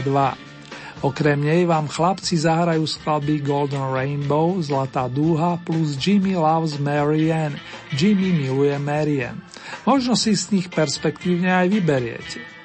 Okrem 1.02 1.42
nej 1.42 1.66
vám 1.66 1.90
chlapci 1.90 2.38
zahrajú 2.38 2.86
skladby 2.86 3.42
Golden 3.42 3.90
Rainbow, 3.90 4.54
Zlatá 4.62 5.10
dúha 5.10 5.58
plus 5.66 5.98
Jimmy 5.98 6.38
Loves 6.38 6.78
Marianne, 6.78 7.58
Jimmy 7.90 8.30
miluje 8.30 8.78
Marianne. 8.78 9.42
Možno 9.82 10.14
si 10.14 10.30
z 10.38 10.54
nich 10.54 10.70
perspektívne 10.70 11.50
aj 11.50 11.66
vyberiete. 11.74 12.61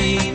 night. 0.00 0.29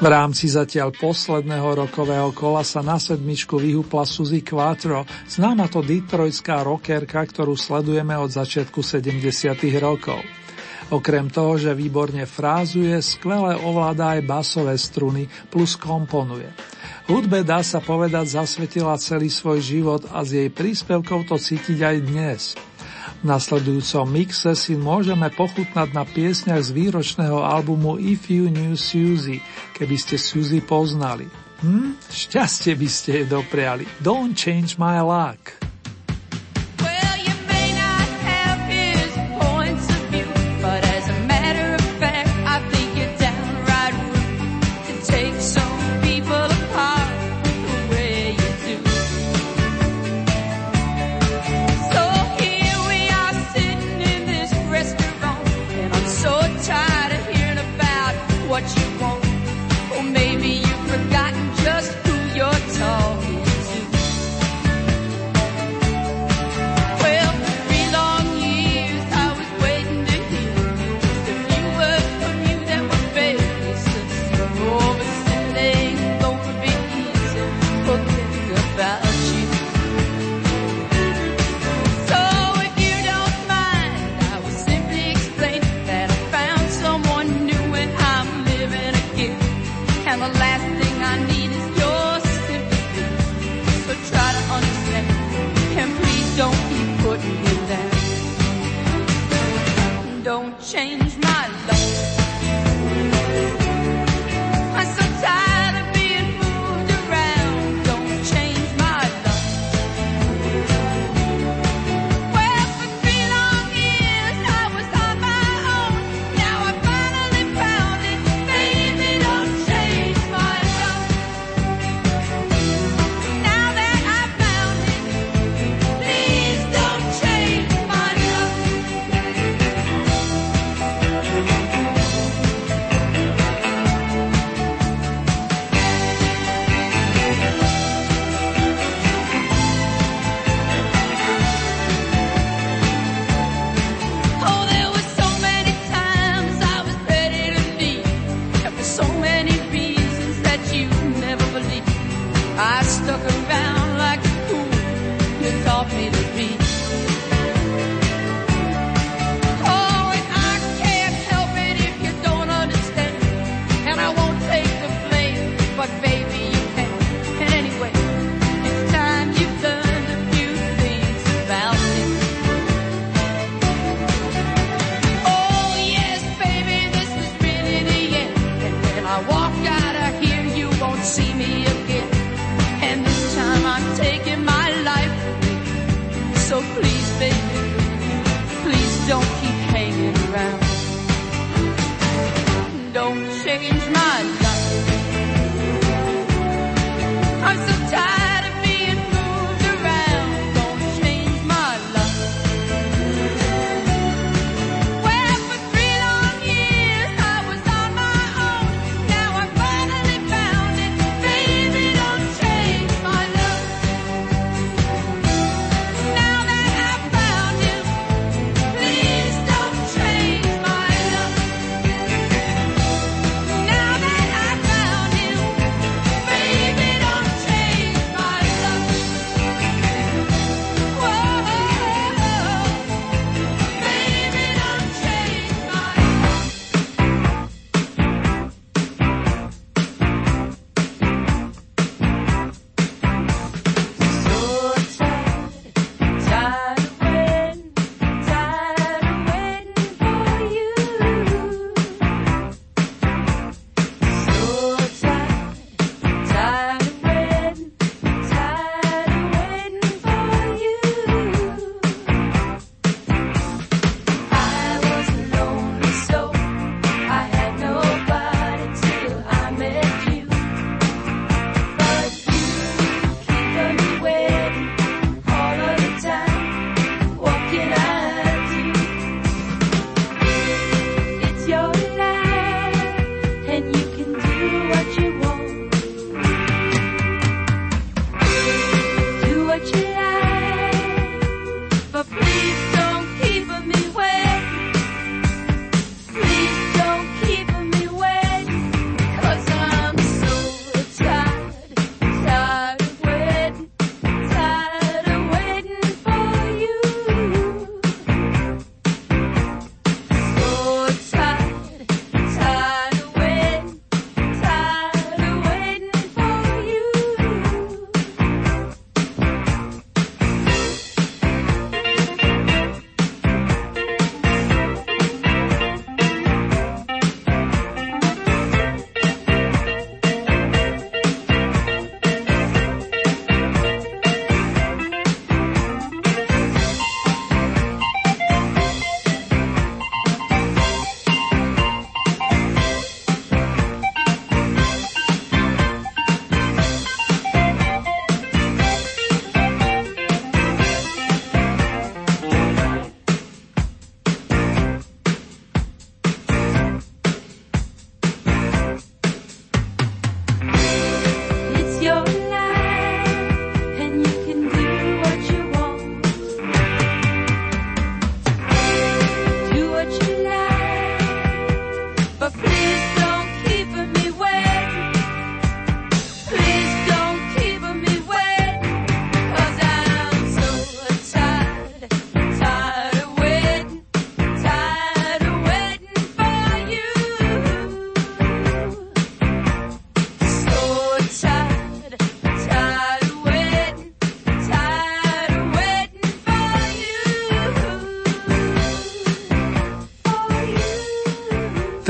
V 0.00 0.08
rámci 0.08 0.48
zatiaľ 0.48 0.96
posledného 0.96 1.84
rokového 1.84 2.32
kola 2.32 2.64
sa 2.64 2.80
na 2.80 2.96
sedmičku 2.96 3.60
vyhupla 3.60 4.08
Suzy 4.08 4.40
Quattro, 4.40 5.04
známa 5.28 5.68
to 5.68 5.84
detroitská 5.84 6.64
rockerka, 6.64 7.20
ktorú 7.20 7.52
sledujeme 7.52 8.16
od 8.16 8.32
začiatku 8.32 8.80
70. 8.80 9.20
rokov. 9.76 10.24
Okrem 10.88 11.28
toho, 11.28 11.60
že 11.60 11.76
výborne 11.76 12.24
frázuje, 12.24 12.96
skvele 12.96 13.60
ovláda 13.60 14.16
aj 14.16 14.24
basové 14.24 14.72
struny 14.80 15.28
plus 15.52 15.76
komponuje. 15.76 16.48
Hudbe 17.04 17.44
dá 17.44 17.60
sa 17.60 17.84
povedať 17.84 18.40
zasvetila 18.40 18.96
celý 18.96 19.28
svoj 19.28 19.60
život 19.60 20.08
a 20.16 20.24
z 20.24 20.48
jej 20.48 20.48
príspevkov 20.48 21.28
to 21.28 21.36
cítiť 21.36 21.76
aj 21.84 21.96
dnes– 22.08 22.42
nasledujúcom 23.22 24.06
mixe 24.08 24.52
si 24.56 24.74
môžeme 24.76 25.28
pochutnať 25.32 25.88
na 25.92 26.04
piesňach 26.08 26.60
z 26.64 26.70
výročného 26.72 27.40
albumu 27.44 28.00
If 28.00 28.32
You 28.32 28.48
Knew 28.48 28.74
Suzy, 28.74 29.44
keby 29.76 29.96
ste 30.00 30.16
Suzy 30.16 30.64
poznali. 30.64 31.28
Hm? 31.60 32.00
Šťastie 32.08 32.72
by 32.72 32.88
ste 32.88 33.10
jej 33.20 33.26
dopriali. 33.28 33.84
Don't 34.00 34.32
change 34.32 34.80
my 34.80 35.04
luck. 35.04 35.69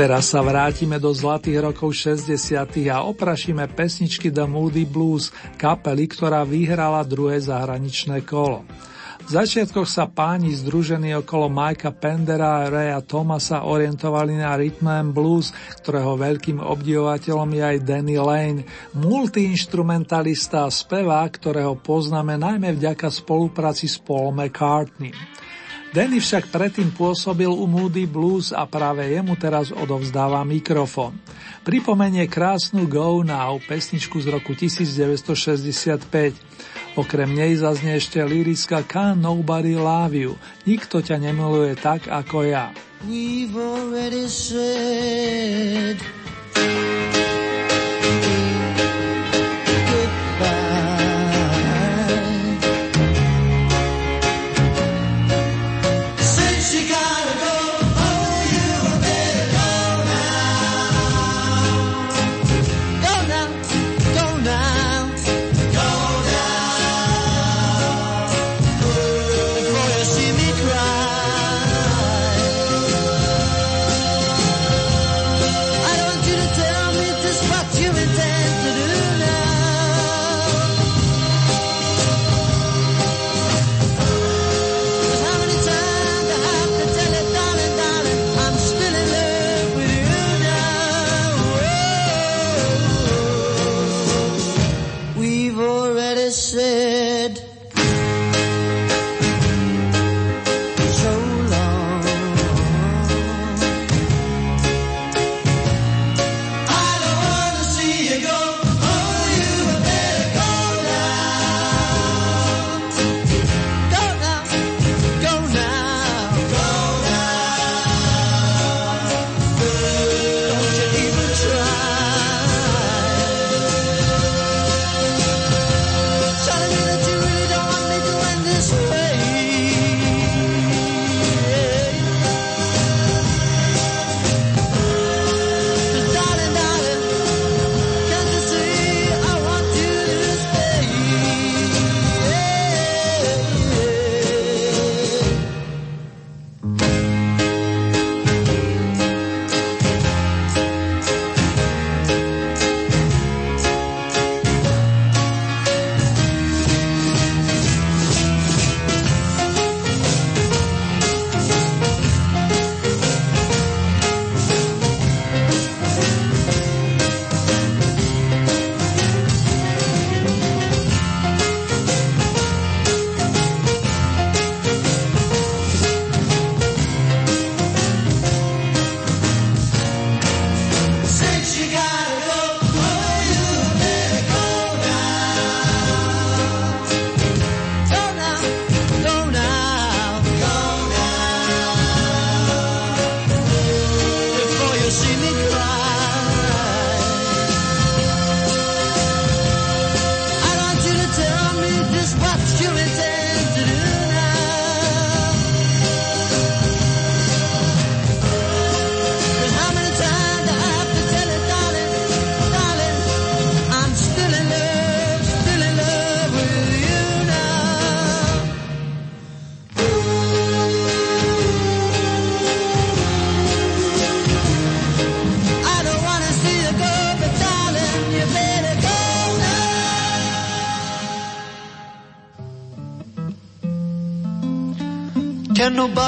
Teraz 0.01 0.33
sa 0.33 0.41
vrátime 0.41 0.97
do 0.97 1.13
zlatých 1.13 1.61
rokov 1.61 1.93
60. 1.93 2.33
a 2.89 3.05
oprašíme 3.05 3.69
pesničky 3.69 4.33
The 4.33 4.49
Moody 4.49 4.81
Blues, 4.81 5.29
kapely, 5.61 6.09
ktorá 6.09 6.41
vyhrala 6.41 7.05
druhé 7.05 7.37
zahraničné 7.37 8.25
kolo. 8.25 8.65
V 9.21 9.29
začiatkoch 9.29 9.85
sa 9.85 10.09
páni 10.09 10.57
združení 10.57 11.13
okolo 11.21 11.53
Mikea 11.53 11.93
Pendera 11.93 12.65
a 12.65 12.73
Raya 12.73 12.97
Thomasa 13.05 13.61
orientovali 13.61 14.41
na 14.41 14.57
rhythm 14.57 14.89
and 14.89 15.13
blues, 15.13 15.53
ktorého 15.85 16.17
veľkým 16.17 16.57
obdivovateľom 16.57 17.53
je 17.53 17.61
aj 17.61 17.77
Danny 17.85 18.17
Lane, 18.17 18.65
multiinstrumentalista 18.97 20.65
a 20.65 20.73
spevák, 20.73 21.29
ktorého 21.29 21.77
poznáme 21.77 22.41
najmä 22.41 22.73
vďaka 22.73 23.05
spolupráci 23.13 23.85
s 23.85 24.01
Paul 24.01 24.33
McCartney. 24.33 25.13
Danny 25.91 26.23
však 26.23 26.55
predtým 26.55 26.95
pôsobil 26.95 27.51
u 27.51 27.67
Moody 27.67 28.07
Blues 28.07 28.55
a 28.55 28.63
práve 28.63 29.11
jemu 29.11 29.35
teraz 29.35 29.75
odovzdáva 29.75 30.39
mikrofón. 30.47 31.19
Pripomenie 31.67 32.31
krásnu 32.31 32.87
Go 32.87 33.19
Now, 33.27 33.59
pesničku 33.59 34.23
z 34.23 34.31
roku 34.31 34.55
1965. 34.55 36.95
Okrem 36.95 37.35
nej 37.35 37.59
zaznie 37.59 37.99
ešte 37.99 38.23
lyrická 38.23 38.87
Can 38.87 39.19
Nobody 39.19 39.75
Love 39.75 40.15
You, 40.15 40.39
nikto 40.63 41.03
ťa 41.03 41.19
nemiluje 41.19 41.75
tak 41.75 42.07
ako 42.07 42.47
ja. 42.47 42.71
We've 43.03 43.51
already 43.51 44.31
said 44.31 45.99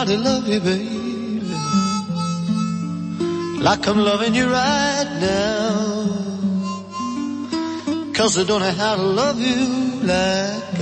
Nobody 0.06 0.22
love 0.22 0.48
you, 0.50 0.60
baby, 0.60 1.56
like 3.64 3.88
I'm 3.88 3.98
loving 4.00 4.36
you 4.36 4.52
right 4.52 5.18
now? 5.22 6.04
Cause 8.14 8.38
I 8.38 8.44
don't 8.44 8.60
know 8.60 8.72
how 8.72 8.98
to 8.98 9.02
love 9.02 9.40
you 9.40 10.02
like 10.04 10.73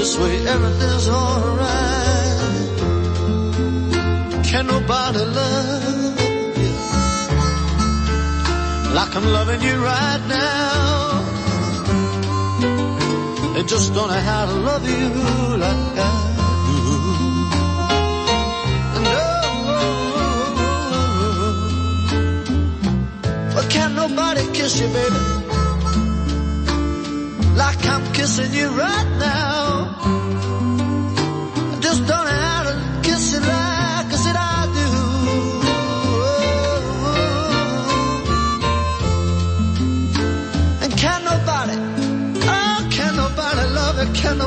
this 0.00 0.16
way 0.16 0.34
everything's 0.46 1.08
alright. 1.08 2.68
Can 4.50 4.66
nobody 4.66 5.24
love 5.38 6.20
you 6.62 6.74
like 8.96 9.12
I'm 9.18 9.26
loving 9.38 9.60
you 9.60 9.76
right 9.92 10.22
now? 10.26 11.20
They 13.52 13.62
just 13.64 13.92
don't 13.92 14.08
know 14.08 14.22
how 14.30 14.46
to 14.46 14.54
love 14.68 14.84
you 14.88 15.08
like 15.64 15.98
I 16.08 16.16
do. 16.68 16.80
No, 19.06 19.22
oh, 19.76 20.34
but 23.54 23.66
can 23.74 23.90
nobody 24.02 24.44
kiss 24.56 24.80
you, 24.80 24.88
baby? 24.98 25.22
Like 27.62 27.82
I'm 27.92 28.04
kissing 28.14 28.52
you 28.54 28.68
right 28.84 29.10
now. 29.18 29.49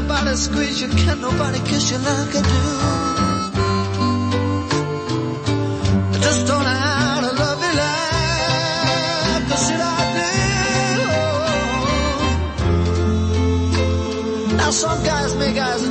Nobody 0.07 0.35
squeeze 0.35 0.81
you? 0.81 0.89
Can 0.89 1.21
nobody 1.21 1.59
kiss 1.59 1.91
you 1.91 1.97
like 1.97 2.35
I 2.35 2.41
do? 2.41 2.59
I 6.13 6.17
just 6.21 6.47
don't 6.47 6.63
know 6.63 6.79
how 6.85 7.21
to 7.21 7.31
love 7.41 7.61
you 7.67 7.73
like 7.83 9.45
I 9.51 9.57
said 9.65 9.81
I 9.81 9.85
do. 14.49 14.57
Now 14.57 14.71
some 14.71 15.03
guys 15.03 15.35
make 15.35 15.57
eyes 15.57 15.83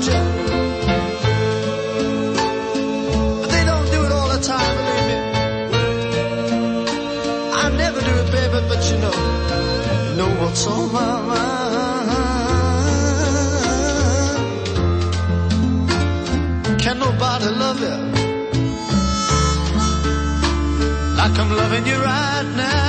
like 21.33 21.41
I'm 21.41 21.57
loving 21.57 21.87
you 21.87 21.97
right 21.97 22.53
now? 22.57 22.82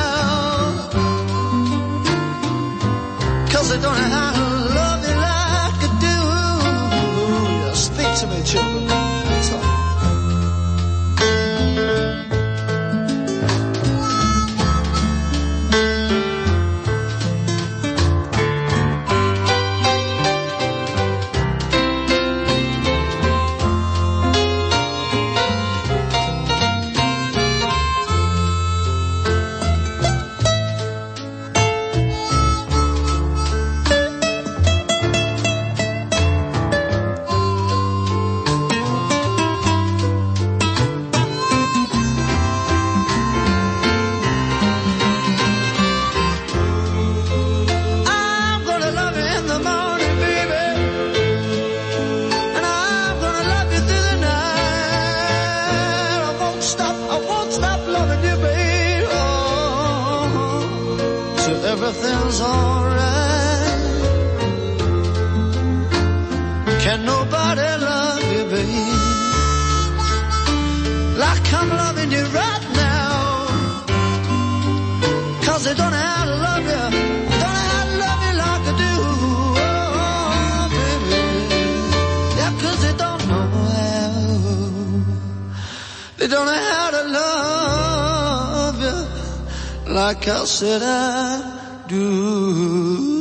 Don't 86.33 86.47
know 86.47 86.53
how 86.53 86.89
to 86.89 87.03
love 87.19 88.81
you 88.81 89.93
like 89.93 90.27
I 90.27 90.45
said 90.45 90.81
I 90.81 91.85
do. 91.87 93.12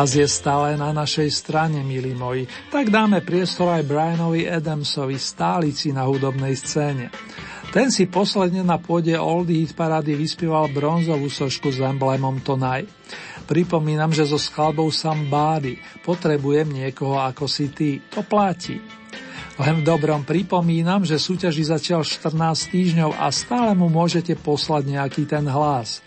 Čas 0.00 0.16
je 0.16 0.24
stále 0.24 0.80
na 0.80 0.96
našej 0.96 1.28
strane, 1.28 1.84
milí 1.84 2.16
moji, 2.16 2.48
tak 2.72 2.88
dáme 2.88 3.20
priestor 3.20 3.68
aj 3.68 3.84
Brianovi 3.84 4.48
Adamsovi, 4.48 5.20
stálici 5.20 5.92
na 5.92 6.08
hudobnej 6.08 6.56
scéne. 6.56 7.12
Ten 7.68 7.92
si 7.92 8.08
posledne 8.08 8.64
na 8.64 8.80
pôde 8.80 9.12
Oldie 9.20 9.60
Hit 9.60 9.76
Parady 9.76 10.16
vyspieval 10.16 10.72
bronzovú 10.72 11.28
sošku 11.28 11.68
s 11.68 11.84
emblémom 11.84 12.40
Tonaj. 12.40 12.88
Pripomínam, 13.44 14.08
že 14.08 14.24
so 14.24 14.40
skladbou 14.40 14.88
Somebody 14.88 15.76
potrebujem 16.00 16.80
niekoho 16.80 17.20
ako 17.20 17.44
si 17.44 17.68
ty. 17.68 18.00
To 18.16 18.24
platí. 18.24 18.80
Len 19.60 19.84
v 19.84 19.84
dobrom 19.84 20.24
pripomínam, 20.24 21.04
že 21.04 21.20
súťaži 21.20 21.68
začal 21.68 22.08
14 22.08 22.40
týždňov 22.72 23.20
a 23.20 23.28
stále 23.28 23.76
mu 23.76 23.92
môžete 23.92 24.32
poslať 24.32 24.96
nejaký 24.96 25.28
ten 25.28 25.44
hlas. 25.44 26.00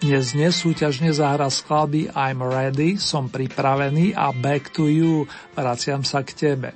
Dnes 0.00 0.32
nesúťažne 0.32 1.12
zahra 1.12 1.52
skladby 1.52 2.08
I'm 2.16 2.40
ready, 2.40 2.96
som 2.96 3.28
pripravený 3.28 4.16
a 4.16 4.32
back 4.32 4.72
to 4.72 4.88
you, 4.88 5.28
vraciam 5.52 6.00
sa 6.08 6.24
k 6.24 6.32
tebe. 6.32 6.72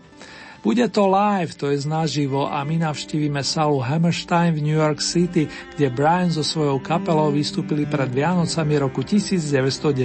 Bude 0.61 0.85
to 0.93 1.09
live, 1.09 1.57
to 1.57 1.73
je 1.73 1.89
naživo 1.89 2.45
a 2.45 2.61
my 2.69 2.85
navštívime 2.85 3.41
salu 3.41 3.81
Hammerstein 3.81 4.53
v 4.53 4.69
New 4.69 4.77
York 4.77 5.01
City, 5.01 5.49
kde 5.49 5.89
Brian 5.89 6.29
so 6.29 6.45
svojou 6.45 6.85
kapelou 6.85 7.33
vystúpili 7.33 7.89
pred 7.89 8.13
Vianocami 8.13 8.77
roku 8.77 9.01
1997. 9.01 9.97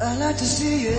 I 0.00 0.12
like 0.20 0.36
to 0.36 0.44
see 0.44 0.92
you, 0.92 0.96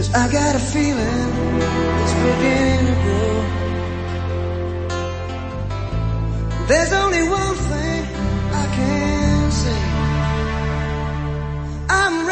Cause 0.00 0.14
I 0.14 0.32
got 0.32 0.56
a 0.56 0.58
feeling 0.58 1.28
it's 2.00 2.14
beginning 2.24 2.86
to 2.86 2.94
grow. 3.02 3.36
There's 6.68 6.92
only 6.94 7.22
one 7.28 7.54
thing 7.68 8.06
I 8.62 8.66
can 8.76 9.50
say. 9.50 9.82
I'm 11.90 12.29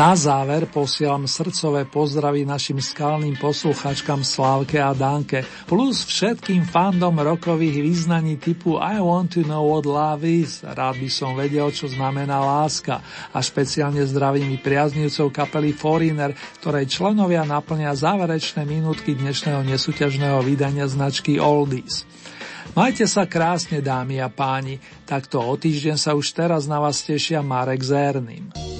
Na 0.00 0.16
záver 0.16 0.64
posielam 0.64 1.28
srdcové 1.28 1.84
pozdravy 1.84 2.48
našim 2.48 2.80
skalným 2.80 3.36
posluchačkám 3.36 4.24
Slávke 4.24 4.80
a 4.80 4.96
Danke, 4.96 5.44
plus 5.68 6.08
všetkým 6.08 6.64
fandom 6.64 7.20
rokových 7.20 7.84
význaní 7.84 8.40
typu 8.40 8.80
I 8.80 8.96
want 8.96 9.36
to 9.36 9.44
know 9.44 9.60
what 9.60 9.84
love 9.84 10.24
is, 10.24 10.64
rád 10.64 10.96
by 10.96 11.10
som 11.12 11.36
vedel, 11.36 11.68
čo 11.68 11.84
znamená 11.92 12.40
láska 12.40 13.04
a 13.28 13.44
špeciálne 13.44 14.00
zdravím 14.08 14.56
i 14.56 14.58
priaznivcov 14.64 15.36
kapely 15.36 15.76
Foreigner, 15.76 16.32
ktorej 16.64 16.88
členovia 16.88 17.44
naplnia 17.44 17.92
záverečné 17.92 18.64
minútky 18.64 19.12
dnešného 19.12 19.68
nesúťažného 19.68 20.40
vydania 20.40 20.88
značky 20.88 21.36
Oldies. 21.36 22.08
Majte 22.72 23.04
sa 23.04 23.28
krásne, 23.28 23.84
dámy 23.84 24.16
a 24.24 24.32
páni, 24.32 24.80
takto 25.04 25.44
o 25.44 25.52
týždeň 25.60 26.00
sa 26.00 26.16
už 26.16 26.32
teraz 26.32 26.64
na 26.64 26.80
vás 26.80 27.04
tešia 27.04 27.44
Marek 27.44 27.84
Zerným. 27.84 28.79